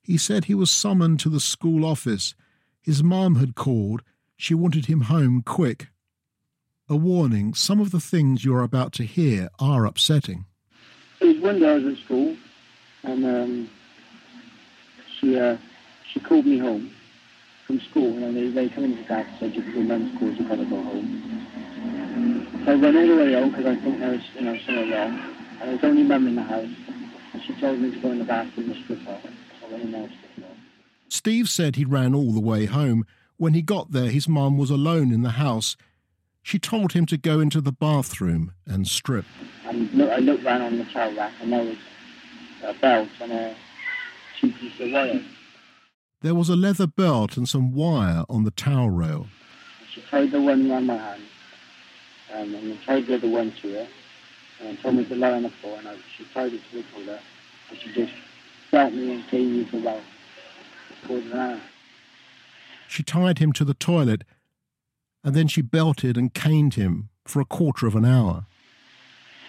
He 0.02 0.18
said 0.18 0.46
he 0.46 0.56
was 0.56 0.72
summoned 0.72 1.20
to 1.20 1.30
the 1.30 1.40
school 1.40 1.86
office. 1.86 2.34
His 2.82 3.04
mom 3.04 3.36
had 3.36 3.54
called. 3.54 4.02
She 4.36 4.56
wanted 4.56 4.88
him 4.88 5.02
home 5.02 5.44
quick. 5.46 5.90
A 6.90 6.96
warning 6.96 7.54
some 7.54 7.80
of 7.80 7.92
the 7.92 8.00
things 8.00 8.44
you're 8.44 8.64
about 8.64 8.92
to 8.94 9.04
hear 9.04 9.50
are 9.60 9.86
upsetting. 9.86 10.46
One 11.22 11.64
I 11.64 11.76
was 11.76 11.94
at 11.94 12.04
school, 12.06 12.36
and 13.04 13.24
um, 13.24 13.70
she 15.20 15.38
uh, 15.38 15.58
she 16.12 16.20
called 16.20 16.48
me 16.48 16.58
home 16.58 16.90
from 17.68 17.80
school, 17.82 18.18
and 18.24 18.36
they, 18.36 18.50
they 18.50 18.70
come 18.70 18.86
into 18.86 19.04
the 19.04 19.08
car 19.08 19.20
and 19.20 19.38
said, 19.40 19.54
"Your 19.54 19.84
mum's 19.84 20.18
called, 20.18 20.40
you 20.40 20.48
gotta 20.48 20.66
go 20.66 20.82
home." 20.82 21.38
So 22.65 22.72
I 22.72 22.76
went 22.76 22.98
all 22.98 23.08
the 23.08 23.15
way 23.15 23.34
home 23.34 23.50
because 23.50 23.65
I 23.65 23.76
thought 23.76 24.00
there 24.00 24.12
was 24.12 24.22
you 24.36 24.41
know 24.41 24.58
something 24.58 24.91
wrong, 24.91 25.19
uh, 25.19 25.34
and 25.60 25.62
there 25.62 25.72
was 25.76 25.84
only 25.84 26.04
mum 26.04 26.28
in 26.28 26.36
the 26.36 26.43
house, 26.43 26.69
and 27.34 27.41
she 27.43 27.54
told 27.60 27.80
me 27.80 27.91
to 27.91 28.00
go 28.00 28.12
in 28.12 28.19
the 28.19 28.26
bathroom 28.26 28.72
and 28.72 28.84
strip 28.84 29.08
off. 29.08 29.22
So 29.24 29.67
I 29.67 29.72
went 29.72 29.84
in 29.84 29.91
there 29.91 30.04
and 30.04 30.12
stripped 30.12 30.52
off. 30.52 30.58
Steve 31.08 31.50
said 31.50 31.76
he 31.76 31.86
ran 31.86 32.13
all 32.13 32.32
the 32.32 32.39
way 32.39 32.65
home. 32.65 33.06
When 33.38 33.54
he 33.54 33.62
got 33.62 33.91
there, 33.91 34.10
his 34.10 34.28
mom 34.28 34.58
was 34.58 34.69
alone 34.69 35.12
in 35.13 35.22
the 35.22 35.32
house. 35.32 35.78
She 36.43 36.60
told 36.60 36.93
him 36.93 37.06
to 37.08 37.17
go 37.17 37.39
into 37.39 37.62
the 37.62 37.72
bathroom 37.72 38.54
and 38.65 38.88
strip. 38.88 39.26
And 39.65 39.91
look, 39.93 40.10
I 40.10 40.17
looked 40.17 40.43
round 40.43 40.63
on 40.63 40.78
the 40.78 40.86
towel 40.86 41.13
rack, 41.15 41.34
and 41.41 41.54
there 41.54 41.63
was 41.63 41.78
a 42.63 42.74
belt 42.74 43.10
and 43.22 43.32
a 43.32 43.56
cheap 44.39 44.58
piece 44.58 44.80
of 44.80 44.91
wire. 44.91 45.22
There 46.22 46.36
was 46.36 46.50
a 46.50 46.56
leather 46.56 46.88
belt 46.88 47.38
and 47.38 47.48
some 47.48 47.74
wire 47.74 48.26
on 48.28 48.43
the 48.43 48.52
towel 48.52 48.89
rail. 48.89 49.28
She 49.93 50.02
tied 50.02 50.32
the 50.32 50.41
one 50.41 50.69
around 50.69 50.86
my 50.88 50.98
hand, 50.98 51.22
um, 52.34 52.54
and 52.54 52.72
then 52.72 52.80
tied 52.86 53.08
the 53.08 53.15
other 53.15 53.30
one 53.30 53.52
to 53.62 53.82
it, 53.82 53.89
and 54.62 54.80
told 54.82 54.96
me 54.96 55.06
to 55.06 55.15
lie 55.15 55.32
on 55.32 55.44
the 55.44 55.50
floor, 55.50 55.78
and 55.80 55.88
I, 55.88 55.98
she 56.18 56.26
tied 56.34 56.54
it 56.54 56.62
to 56.72 56.78
the 56.78 56.84
toilet, 56.94 57.22
and 57.70 57.80
she 57.80 57.92
just 57.94 58.13
belt 58.72 58.94
me 58.94 59.13
and 59.13 59.24
gave 59.30 59.50
me 59.50 59.65
for 59.65 59.78
about 59.78 60.02
a 61.04 61.08
quarter 61.08 61.38
hour. 61.38 61.62
She 62.88 63.04
tied 63.04 63.39
him 63.39 63.54
to 63.54 63.65
the 63.65 63.74
toilet, 63.74 64.24
and 65.24 65.36
then 65.36 65.48
she 65.48 65.62
belted 65.62 66.18
and 66.18 66.34
caned 66.34 66.76
him 66.76 67.10
for 67.26 67.39
a 67.39 67.46
quarter 67.46 67.88
of 67.88 67.96
an 67.96 68.06
hour. 68.06 68.46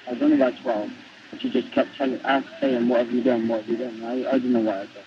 I 0.07 0.13
was 0.13 0.23
only 0.23 0.37
about 0.37 0.61
12, 0.63 0.91
and 1.33 1.41
she 1.41 1.51
just 1.51 1.73
kept 1.73 1.97
telling, 1.97 2.21
ask, 2.23 2.47
saying, 2.61 2.89
what 2.89 3.01
have 3.07 3.13
you 3.13 3.23
done, 3.23 3.49
what 3.49 3.61
have 3.61 3.69
you 3.69 3.77
done? 3.77 4.03
I, 4.05 4.29
I 4.29 4.33
didn't 4.33 4.53
know 4.53 4.61
what 4.61 4.77
I'd 4.77 4.95
done. 4.95 5.05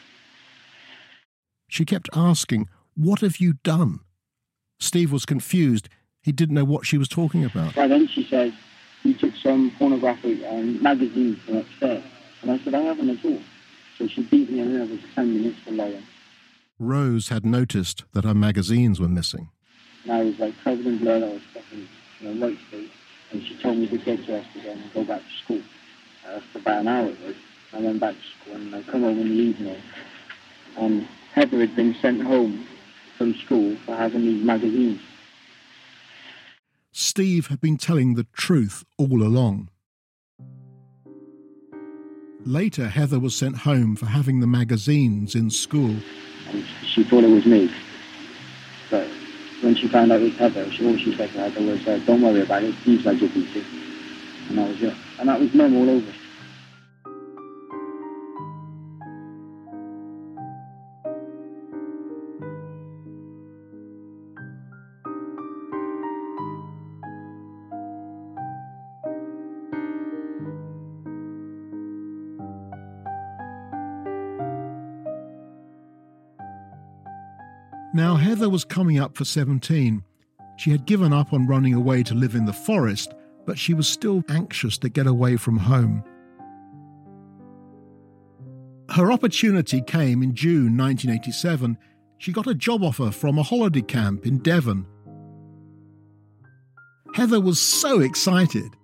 She 1.74 1.86
kept 1.86 2.08
asking, 2.14 2.70
What 2.94 3.22
have 3.22 3.38
you 3.38 3.54
done? 3.64 4.02
Steve 4.80 5.12
was 5.12 5.26
confused. 5.26 5.90
He 6.24 6.32
didn't 6.32 6.56
know 6.56 6.64
what 6.64 6.86
she 6.86 6.98
was 6.98 7.10
talking 7.10 7.44
about. 7.44 7.76
By 7.76 7.88
then 7.88 8.08
she 8.08 8.24
said, 8.24 8.54
you 9.04 9.14
took 9.14 9.36
some 9.36 9.72
pornographic 9.78 10.40
um, 10.48 10.82
magazines 10.82 11.38
from 11.40 11.58
upstairs. 11.58 12.04
And 12.42 12.52
I 12.52 12.58
said, 12.60 12.74
I 12.74 12.82
haven't 12.82 13.10
at 13.10 13.26
all. 13.26 13.42
So 13.98 14.08
she 14.08 14.24
beat 14.24 14.50
me 14.50 14.62
and 14.62 14.76
another 14.76 14.98
10 15.16 15.34
minutes 15.34 15.60
for 15.66 15.72
lying. 15.72 16.04
Rose 16.80 17.28
had 17.28 17.46
noticed 17.46 18.06
that 18.14 18.24
her 18.24 18.34
magazines 18.34 19.00
were 19.02 19.10
missing. 19.10 19.50
And 20.04 20.14
I 20.14 20.24
was 20.24 20.40
like 20.40 20.54
covered 20.64 20.86
in 20.86 20.98
blood. 21.00 21.24
I 21.24 21.28
was 21.28 21.42
fucking 21.54 21.88
in 22.22 22.28
a 22.28 22.46
white 22.46 22.58
state. 22.70 22.92
And 23.32 23.46
she 23.46 23.58
told 23.62 23.78
me 23.78 23.88
to 23.88 23.98
get 23.98 24.26
dressed 24.26 24.56
again 24.56 24.80
and 24.80 24.94
go 24.94 25.04
back 25.04 25.22
to 25.22 25.44
school. 25.44 25.62
Uh, 26.26 26.40
for 26.52 26.60
about 26.60 26.82
an 26.82 26.88
hour 26.88 27.08
it 27.08 27.20
was. 27.22 27.36
I 27.74 27.80
went 27.82 28.00
back 28.00 28.16
to 28.16 28.42
school 28.42 28.56
and 28.56 28.76
I 28.76 28.82
come 28.84 29.02
home 29.02 29.20
in 29.20 29.28
the 29.28 29.36
evening. 29.36 29.82
And 30.78 31.06
Heather 31.34 31.60
had 31.60 31.76
been 31.76 31.96
sent 31.96 32.22
home 32.22 32.66
from 33.18 33.34
school 33.36 33.76
for 33.86 33.96
having 33.96 34.22
these 34.22 34.44
magazines. 34.44 35.02
Steve 36.96 37.48
had 37.48 37.60
been 37.60 37.76
telling 37.76 38.14
the 38.14 38.28
truth 38.34 38.86
all 39.00 39.24
along. 39.24 39.68
Later, 42.46 42.88
Heather 42.88 43.20
was 43.20 43.36
sent 43.36 43.58
home 43.58 43.96
for 43.96 44.06
having 44.06 44.42
the 44.42 44.48
magazines 44.48 45.34
in 45.34 45.50
school. 45.50 45.96
And 46.50 46.64
she 46.86 47.04
thought 47.04 47.24
it 47.24 47.32
was 47.32 47.48
me. 47.48 47.74
But 48.92 49.08
when 49.62 49.76
she 49.76 49.88
found 49.88 50.12
out 50.12 50.22
it 50.22 50.26
was 50.26 50.38
Heather, 50.38 50.70
she, 50.72 50.86
all 50.86 50.96
she 50.98 51.16
said 51.16 51.32
to 51.32 51.40
Heather 51.40 51.64
was, 51.64 51.88
uh, 51.88 52.00
don't 52.06 52.22
worry 52.22 52.42
about 52.42 52.62
it, 52.64 52.76
he's 52.76 53.04
like 53.04 53.20
your 53.20 53.30
PC. 53.32 53.64
And 54.50 54.60
that 54.60 54.70
was 54.70 54.84
it. 54.84 54.94
And 55.20 55.30
that 55.30 55.40
was 55.40 55.52
mum 55.56 55.76
all 55.76 55.90
over. 55.90 56.14
Now, 77.94 78.16
Heather 78.16 78.50
was 78.50 78.66
coming 78.66 79.00
up 79.00 79.16
for 79.16 79.24
17. 79.24 80.04
She 80.58 80.72
had 80.72 80.86
given 80.86 81.14
up 81.14 81.32
on 81.32 81.46
running 81.46 81.76
away 81.76 82.02
to 82.04 82.16
live 82.16 82.34
in 82.34 82.46
the 82.46 82.54
forest, 82.54 83.14
but 83.46 83.60
she 83.60 83.74
was 83.74 83.88
still 83.88 84.24
anxious 84.30 84.78
to 84.80 84.90
get 84.90 85.06
away 85.06 85.38
from 85.38 85.58
home. 85.58 86.04
Her 88.90 89.12
opportunity 89.12 89.82
came 89.82 90.24
in 90.24 90.34
June 90.36 90.78
1987. 90.78 91.78
She 92.18 92.32
got 92.32 92.48
a 92.48 92.56
job 92.56 92.84
offer 92.84 93.12
from 93.12 93.38
a 93.38 93.44
holiday 93.44 93.82
camp 93.82 94.26
in 94.26 94.40
Devon. 94.40 94.86
Heather 97.14 97.40
was 97.40 97.60
so 97.60 98.00
excited. 98.00 98.76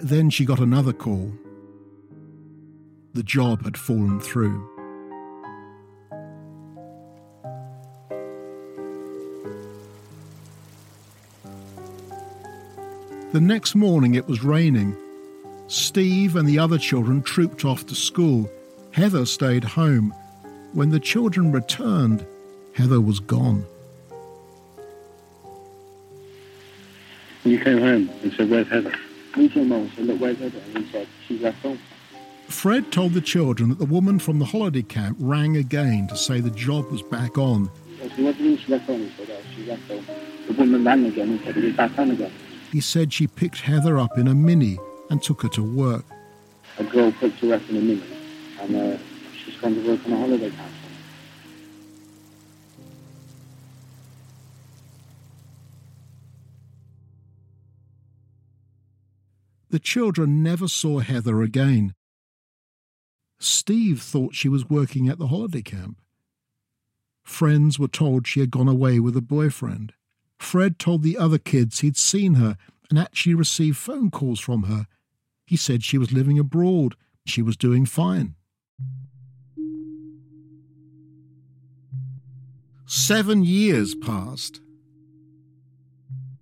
Then 0.00 0.30
she 0.30 0.44
got 0.44 0.58
another 0.58 0.92
call. 0.92 1.32
The 3.14 3.22
job 3.22 3.64
had 3.64 3.76
fallen 3.76 4.20
through. 4.20 4.77
The 13.30 13.40
next 13.42 13.74
morning 13.74 14.14
it 14.14 14.26
was 14.26 14.42
raining. 14.42 14.96
Steve 15.66 16.34
and 16.34 16.48
the 16.48 16.58
other 16.58 16.78
children 16.78 17.20
trooped 17.20 17.62
off 17.62 17.84
to 17.86 17.94
school. 17.94 18.50
Heather 18.90 19.26
stayed 19.26 19.64
home. 19.64 20.14
When 20.72 20.88
the 20.88 20.98
children 20.98 21.52
returned, 21.52 22.24
Heather 22.74 23.02
was 23.02 23.20
gone. 23.20 23.66
And 27.44 27.52
you 27.52 27.60
came 27.60 27.78
home 27.78 28.08
and 28.22 28.32
said, 28.32 28.48
Where's 28.48 28.68
Heather? 28.68 28.94
Me 29.36 29.50
to 29.50 29.62
mum 29.62 29.82
and 29.82 29.92
said, 29.92 30.06
Look, 30.06 30.20
where's 30.20 30.38
Heather? 30.38 30.60
And 30.74 30.86
he 30.86 30.90
said, 30.90 31.06
She's 31.26 31.42
left 31.42 31.60
home. 31.60 31.78
Fred 32.46 32.90
told 32.90 33.12
the 33.12 33.20
children 33.20 33.68
that 33.68 33.78
the 33.78 33.84
woman 33.84 34.18
from 34.18 34.38
the 34.38 34.46
holiday 34.46 34.80
camp 34.80 35.18
rang 35.20 35.58
again 35.58 36.08
to 36.08 36.16
say 36.16 36.40
the 36.40 36.50
job 36.50 36.90
was 36.90 37.02
back 37.02 37.36
on. 37.36 37.70
I 38.02 38.08
said, 38.08 38.24
What 38.24 38.38
do 38.38 38.44
you 38.44 38.50
mean 38.50 38.58
she 38.58 38.72
left 38.72 38.86
home? 38.86 39.00
He 39.00 39.12
said, 39.18 39.28
Oh, 39.30 39.42
she 39.54 39.66
left 39.66 39.82
home. 39.86 40.06
The 40.46 40.54
woman 40.54 40.82
rang 40.82 41.04
again 41.04 41.28
and 41.28 41.40
said, 41.42 41.56
He's 41.56 41.76
back 41.76 41.98
on 41.98 42.10
again. 42.10 42.32
He 42.70 42.80
said 42.80 43.12
she 43.12 43.26
picked 43.26 43.60
Heather 43.60 43.98
up 43.98 44.18
in 44.18 44.28
a 44.28 44.34
Mini 44.34 44.78
and 45.10 45.22
took 45.22 45.42
her 45.42 45.48
to 45.50 45.62
work. 45.62 46.04
A 46.78 46.84
girl 46.84 47.10
picked 47.12 47.40
her 47.40 47.54
up 47.54 47.62
in 47.70 47.76
a 47.76 47.80
Mini 47.80 48.02
and 48.60 48.76
uh, 48.76 48.98
she's 49.36 49.56
gone 49.56 49.74
to 49.74 49.88
work 49.88 50.04
on 50.06 50.12
a 50.12 50.16
holiday 50.16 50.50
camp. 50.50 50.72
The 59.70 59.78
children 59.78 60.42
never 60.42 60.66
saw 60.66 61.00
Heather 61.00 61.42
again. 61.42 61.94
Steve 63.38 64.00
thought 64.00 64.34
she 64.34 64.48
was 64.48 64.68
working 64.68 65.08
at 65.08 65.18
the 65.18 65.28
holiday 65.28 65.62
camp. 65.62 66.00
Friends 67.22 67.78
were 67.78 67.88
told 67.88 68.26
she 68.26 68.40
had 68.40 68.50
gone 68.50 68.68
away 68.68 68.98
with 68.98 69.16
a 69.16 69.20
boyfriend. 69.20 69.92
Fred 70.38 70.78
told 70.78 71.02
the 71.02 71.18
other 71.18 71.38
kids 71.38 71.80
he'd 71.80 71.96
seen 71.96 72.34
her 72.34 72.56
and 72.90 72.98
actually 72.98 73.34
received 73.34 73.76
phone 73.76 74.10
calls 74.10 74.40
from 74.40 74.64
her. 74.64 74.86
He 75.46 75.56
said 75.56 75.82
she 75.82 75.98
was 75.98 76.12
living 76.12 76.38
abroad. 76.38 76.94
She 77.26 77.42
was 77.42 77.56
doing 77.56 77.84
fine. 77.84 78.34
Seven 82.86 83.44
years 83.44 83.94
passed. 83.94 84.60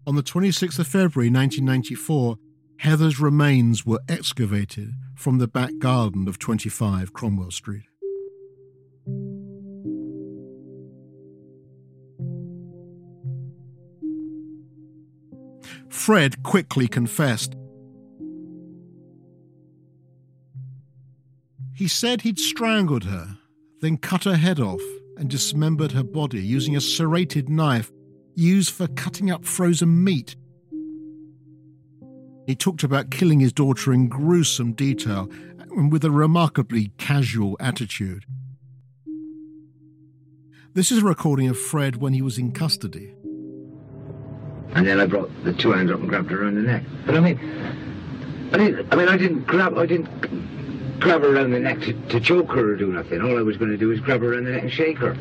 On 0.06 0.14
the 0.14 0.22
26th 0.22 0.78
of 0.78 0.87
February 0.87 1.28
1994, 1.30 2.38
Heather's 2.78 3.18
remains 3.18 3.85
were 3.85 4.00
excavated 4.09 4.92
from 5.16 5.38
the 5.38 5.48
back 5.48 5.72
garden 5.78 6.28
of 6.28 6.38
25 6.38 7.12
Cromwell 7.12 7.50
Street. 7.50 7.87
Fred 16.07 16.40
quickly 16.45 16.87
confessed. 16.87 17.57
He 21.75 21.88
said 21.88 22.21
he'd 22.21 22.38
strangled 22.38 23.03
her, 23.03 23.38
then 23.81 23.97
cut 23.97 24.23
her 24.23 24.37
head 24.37 24.61
off 24.61 24.81
and 25.16 25.29
dismembered 25.29 25.90
her 25.90 26.05
body 26.05 26.40
using 26.40 26.77
a 26.77 26.81
serrated 26.81 27.49
knife 27.49 27.90
used 28.37 28.73
for 28.73 28.87
cutting 28.87 29.33
up 29.33 29.45
frozen 29.45 30.05
meat. 30.05 30.37
He 32.47 32.55
talked 32.55 32.85
about 32.85 33.11
killing 33.11 33.40
his 33.40 33.53
daughter 33.53 33.92
in 33.92 34.07
gruesome 34.07 34.75
detail 34.75 35.29
and 35.59 35.90
with 35.90 36.05
a 36.05 36.12
remarkably 36.12 36.92
casual 36.99 37.57
attitude. 37.59 38.27
This 40.73 40.92
is 40.92 40.99
a 40.99 41.05
recording 41.05 41.49
of 41.49 41.59
Fred 41.59 41.97
when 41.97 42.12
he 42.12 42.23
was 42.23 42.38
in 42.38 42.53
custody. 42.53 43.12
And 44.77 44.87
then 44.87 45.01
I 45.01 45.07
brought 45.07 45.31
the 45.43 45.55
two 45.55 45.73
hands 45.73 45.91
up 45.91 46.01
and 46.01 46.09
grabbed 46.09 46.31
her 46.31 46.43
around 46.43 46.57
the 46.57 46.61
neck. 46.61 46.83
But 47.07 47.17
I 47.17 47.21
mean, 47.21 47.41
I 48.53 48.59
didn't. 48.59 48.93
I 48.93 48.97
mean, 48.97 49.09
I 49.09 49.17
didn't 49.17 49.47
grab. 49.47 49.79
I 49.79 49.87
didn't 49.87 51.01
grab 51.01 51.23
her 51.23 51.35
around 51.35 51.53
the 51.53 51.59
neck 51.59 51.81
to, 51.81 51.95
to 51.95 52.21
choke 52.21 52.51
her 52.51 52.73
or 52.73 52.77
do 52.77 52.93
nothing. 52.93 53.23
All 53.23 53.39
I 53.39 53.43
was 53.43 53.57
going 53.57 53.71
to 53.71 53.79
do 53.79 53.89
was 53.89 54.01
grab 54.01 54.21
her 54.21 54.35
around 54.35 54.45
the 54.45 54.51
neck 54.51 54.65
and 54.65 54.71
shake 54.71 54.99
her. 54.99 55.15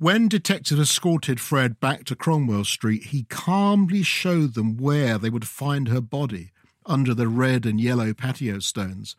When 0.00 0.26
detectives 0.26 0.80
escorted 0.80 1.40
Fred 1.40 1.78
back 1.78 2.04
to 2.06 2.16
Cromwell 2.16 2.64
Street, 2.64 3.04
he 3.04 3.22
calmly 3.22 4.02
showed 4.02 4.54
them 4.54 4.76
where 4.76 5.16
they 5.16 5.30
would 5.30 5.46
find 5.46 5.88
her 5.88 6.00
body 6.00 6.50
under 6.86 7.14
the 7.14 7.28
red 7.28 7.66
and 7.66 7.80
yellow 7.80 8.12
patio 8.14 8.58
stones. 8.58 9.16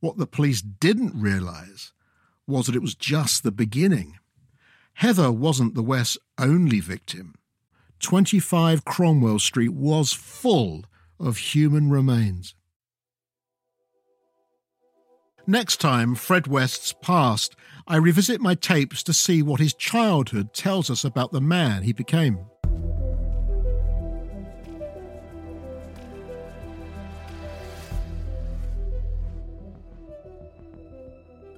What 0.00 0.16
the 0.16 0.26
police 0.26 0.62
didn't 0.62 1.20
realise 1.20 1.92
was 2.46 2.66
that 2.66 2.76
it 2.76 2.82
was 2.82 2.94
just 2.94 3.42
the 3.42 3.52
beginning. 3.52 4.18
Heather 4.94 5.32
wasn't 5.32 5.74
the 5.74 5.82
West's 5.82 6.18
only 6.38 6.80
victim. 6.80 7.34
25 8.00 8.84
Cromwell 8.84 9.38
Street 9.38 9.72
was 9.72 10.12
full 10.12 10.84
of 11.18 11.38
human 11.38 11.90
remains. 11.90 12.54
Next 15.46 15.78
time, 15.78 16.14
Fred 16.14 16.46
West's 16.46 16.94
past, 17.02 17.54
I 17.86 17.96
revisit 17.96 18.40
my 18.40 18.54
tapes 18.54 19.02
to 19.02 19.12
see 19.12 19.42
what 19.42 19.60
his 19.60 19.74
childhood 19.74 20.54
tells 20.54 20.90
us 20.90 21.04
about 21.04 21.32
the 21.32 21.40
man 21.40 21.82
he 21.82 21.92
became. 21.92 22.46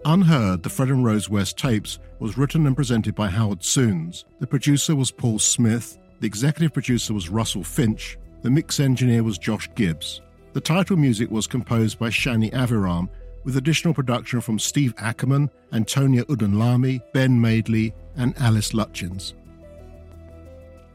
Unheard, 0.08 0.62
the 0.62 0.68
Fred 0.68 0.90
and 0.90 1.04
Rose 1.04 1.28
West 1.28 1.58
tapes 1.58 1.98
was 2.20 2.38
written 2.38 2.64
and 2.68 2.76
presented 2.76 3.16
by 3.16 3.26
Howard 3.26 3.64
Sounes. 3.64 4.24
The 4.38 4.46
producer 4.46 4.94
was 4.94 5.10
Paul 5.10 5.40
Smith. 5.40 5.98
The 6.20 6.28
executive 6.28 6.72
producer 6.72 7.12
was 7.12 7.28
Russell 7.28 7.64
Finch. 7.64 8.16
The 8.42 8.50
mix 8.50 8.78
engineer 8.78 9.24
was 9.24 9.36
Josh 9.36 9.68
Gibbs. 9.74 10.20
The 10.52 10.60
title 10.60 10.96
music 10.96 11.28
was 11.28 11.48
composed 11.48 11.98
by 11.98 12.10
Shani 12.10 12.52
Aviram, 12.52 13.08
with 13.42 13.56
additional 13.56 13.94
production 13.94 14.40
from 14.40 14.60
Steve 14.60 14.94
Ackerman, 14.98 15.50
Antonia 15.72 16.24
Udunlami, 16.26 17.00
Ben 17.12 17.40
Madeley, 17.40 17.92
and 18.14 18.32
Alice 18.38 18.74
Lutchins. 18.74 19.34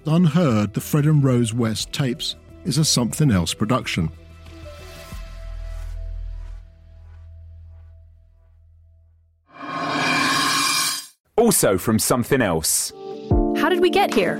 Unheard, 0.05 0.73
the 0.73 0.79
Fred 0.79 1.05
and 1.05 1.21
Rose 1.21 1.53
West 1.53 1.91
tapes 1.91 2.37
is 2.63 2.77
a 2.77 2.85
Something 2.85 3.29
Else 3.29 3.53
production. 3.53 4.09
Also 11.37 11.77
from 11.77 11.97
Something 11.97 12.41
Else. 12.41 12.91
How 13.57 13.69
did 13.69 13.79
we 13.79 13.89
get 13.89 14.13
here? 14.13 14.37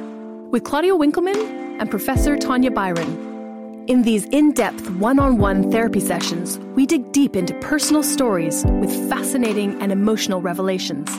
With 0.51 0.63
Claudia 0.63 0.95
Winkleman 0.95 1.79
and 1.79 1.89
Professor 1.89 2.37
Tanya 2.37 2.71
Byron. 2.71 3.85
In 3.87 4.03
these 4.03 4.25
in 4.25 4.51
depth 4.51 4.89
one 4.91 5.17
on 5.17 5.37
one 5.37 5.71
therapy 5.71 5.99
sessions, 5.99 6.59
we 6.75 6.85
dig 6.85 7.11
deep 7.11 7.35
into 7.35 7.53
personal 7.55 8.03
stories 8.03 8.63
with 8.65 8.91
fascinating 9.09 9.81
and 9.81 9.91
emotional 9.91 10.41
revelations. 10.41 11.09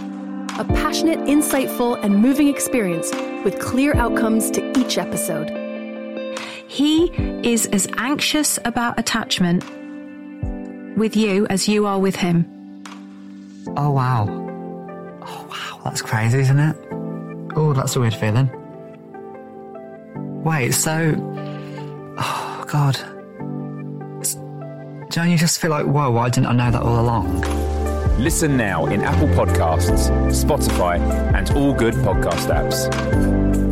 A 0.58 0.64
passionate, 0.64 1.18
insightful, 1.20 1.98
and 2.04 2.18
moving 2.18 2.48
experience 2.48 3.10
with 3.44 3.58
clear 3.58 3.94
outcomes 3.96 4.50
to 4.52 4.78
each 4.78 4.98
episode. 4.98 5.50
He 6.68 7.06
is 7.42 7.66
as 7.66 7.88
anxious 7.96 8.58
about 8.64 8.98
attachment 8.98 9.64
with 10.96 11.16
you 11.16 11.46
as 11.48 11.68
you 11.68 11.86
are 11.86 11.98
with 11.98 12.16
him. 12.16 12.46
Oh, 13.76 13.90
wow. 13.90 14.26
Oh, 14.28 14.30
wow, 14.30 14.41
that's 15.84 16.02
crazy, 16.02 16.40
isn't 16.40 16.58
it? 16.58 16.76
Oh, 17.54 17.72
that's 17.72 17.96
a 17.96 18.00
weird 18.00 18.14
feeling. 18.14 18.50
Wait, 20.44 20.72
so. 20.72 21.14
Oh, 22.18 22.64
God. 22.66 22.96
Don't 25.10 25.30
you 25.30 25.36
just 25.36 25.60
feel 25.60 25.70
like, 25.70 25.86
whoa, 25.86 26.10
why 26.10 26.28
didn't 26.30 26.46
I 26.46 26.52
know 26.52 26.70
that 26.70 26.82
all 26.82 27.00
along? 27.00 27.42
Listen 28.18 28.56
now 28.56 28.86
in 28.86 29.02
Apple 29.02 29.28
Podcasts, 29.28 30.10
Spotify, 30.30 30.98
and 31.34 31.50
all 31.50 31.72
good 31.74 31.94
podcast 31.94 32.48
apps. 32.48 33.71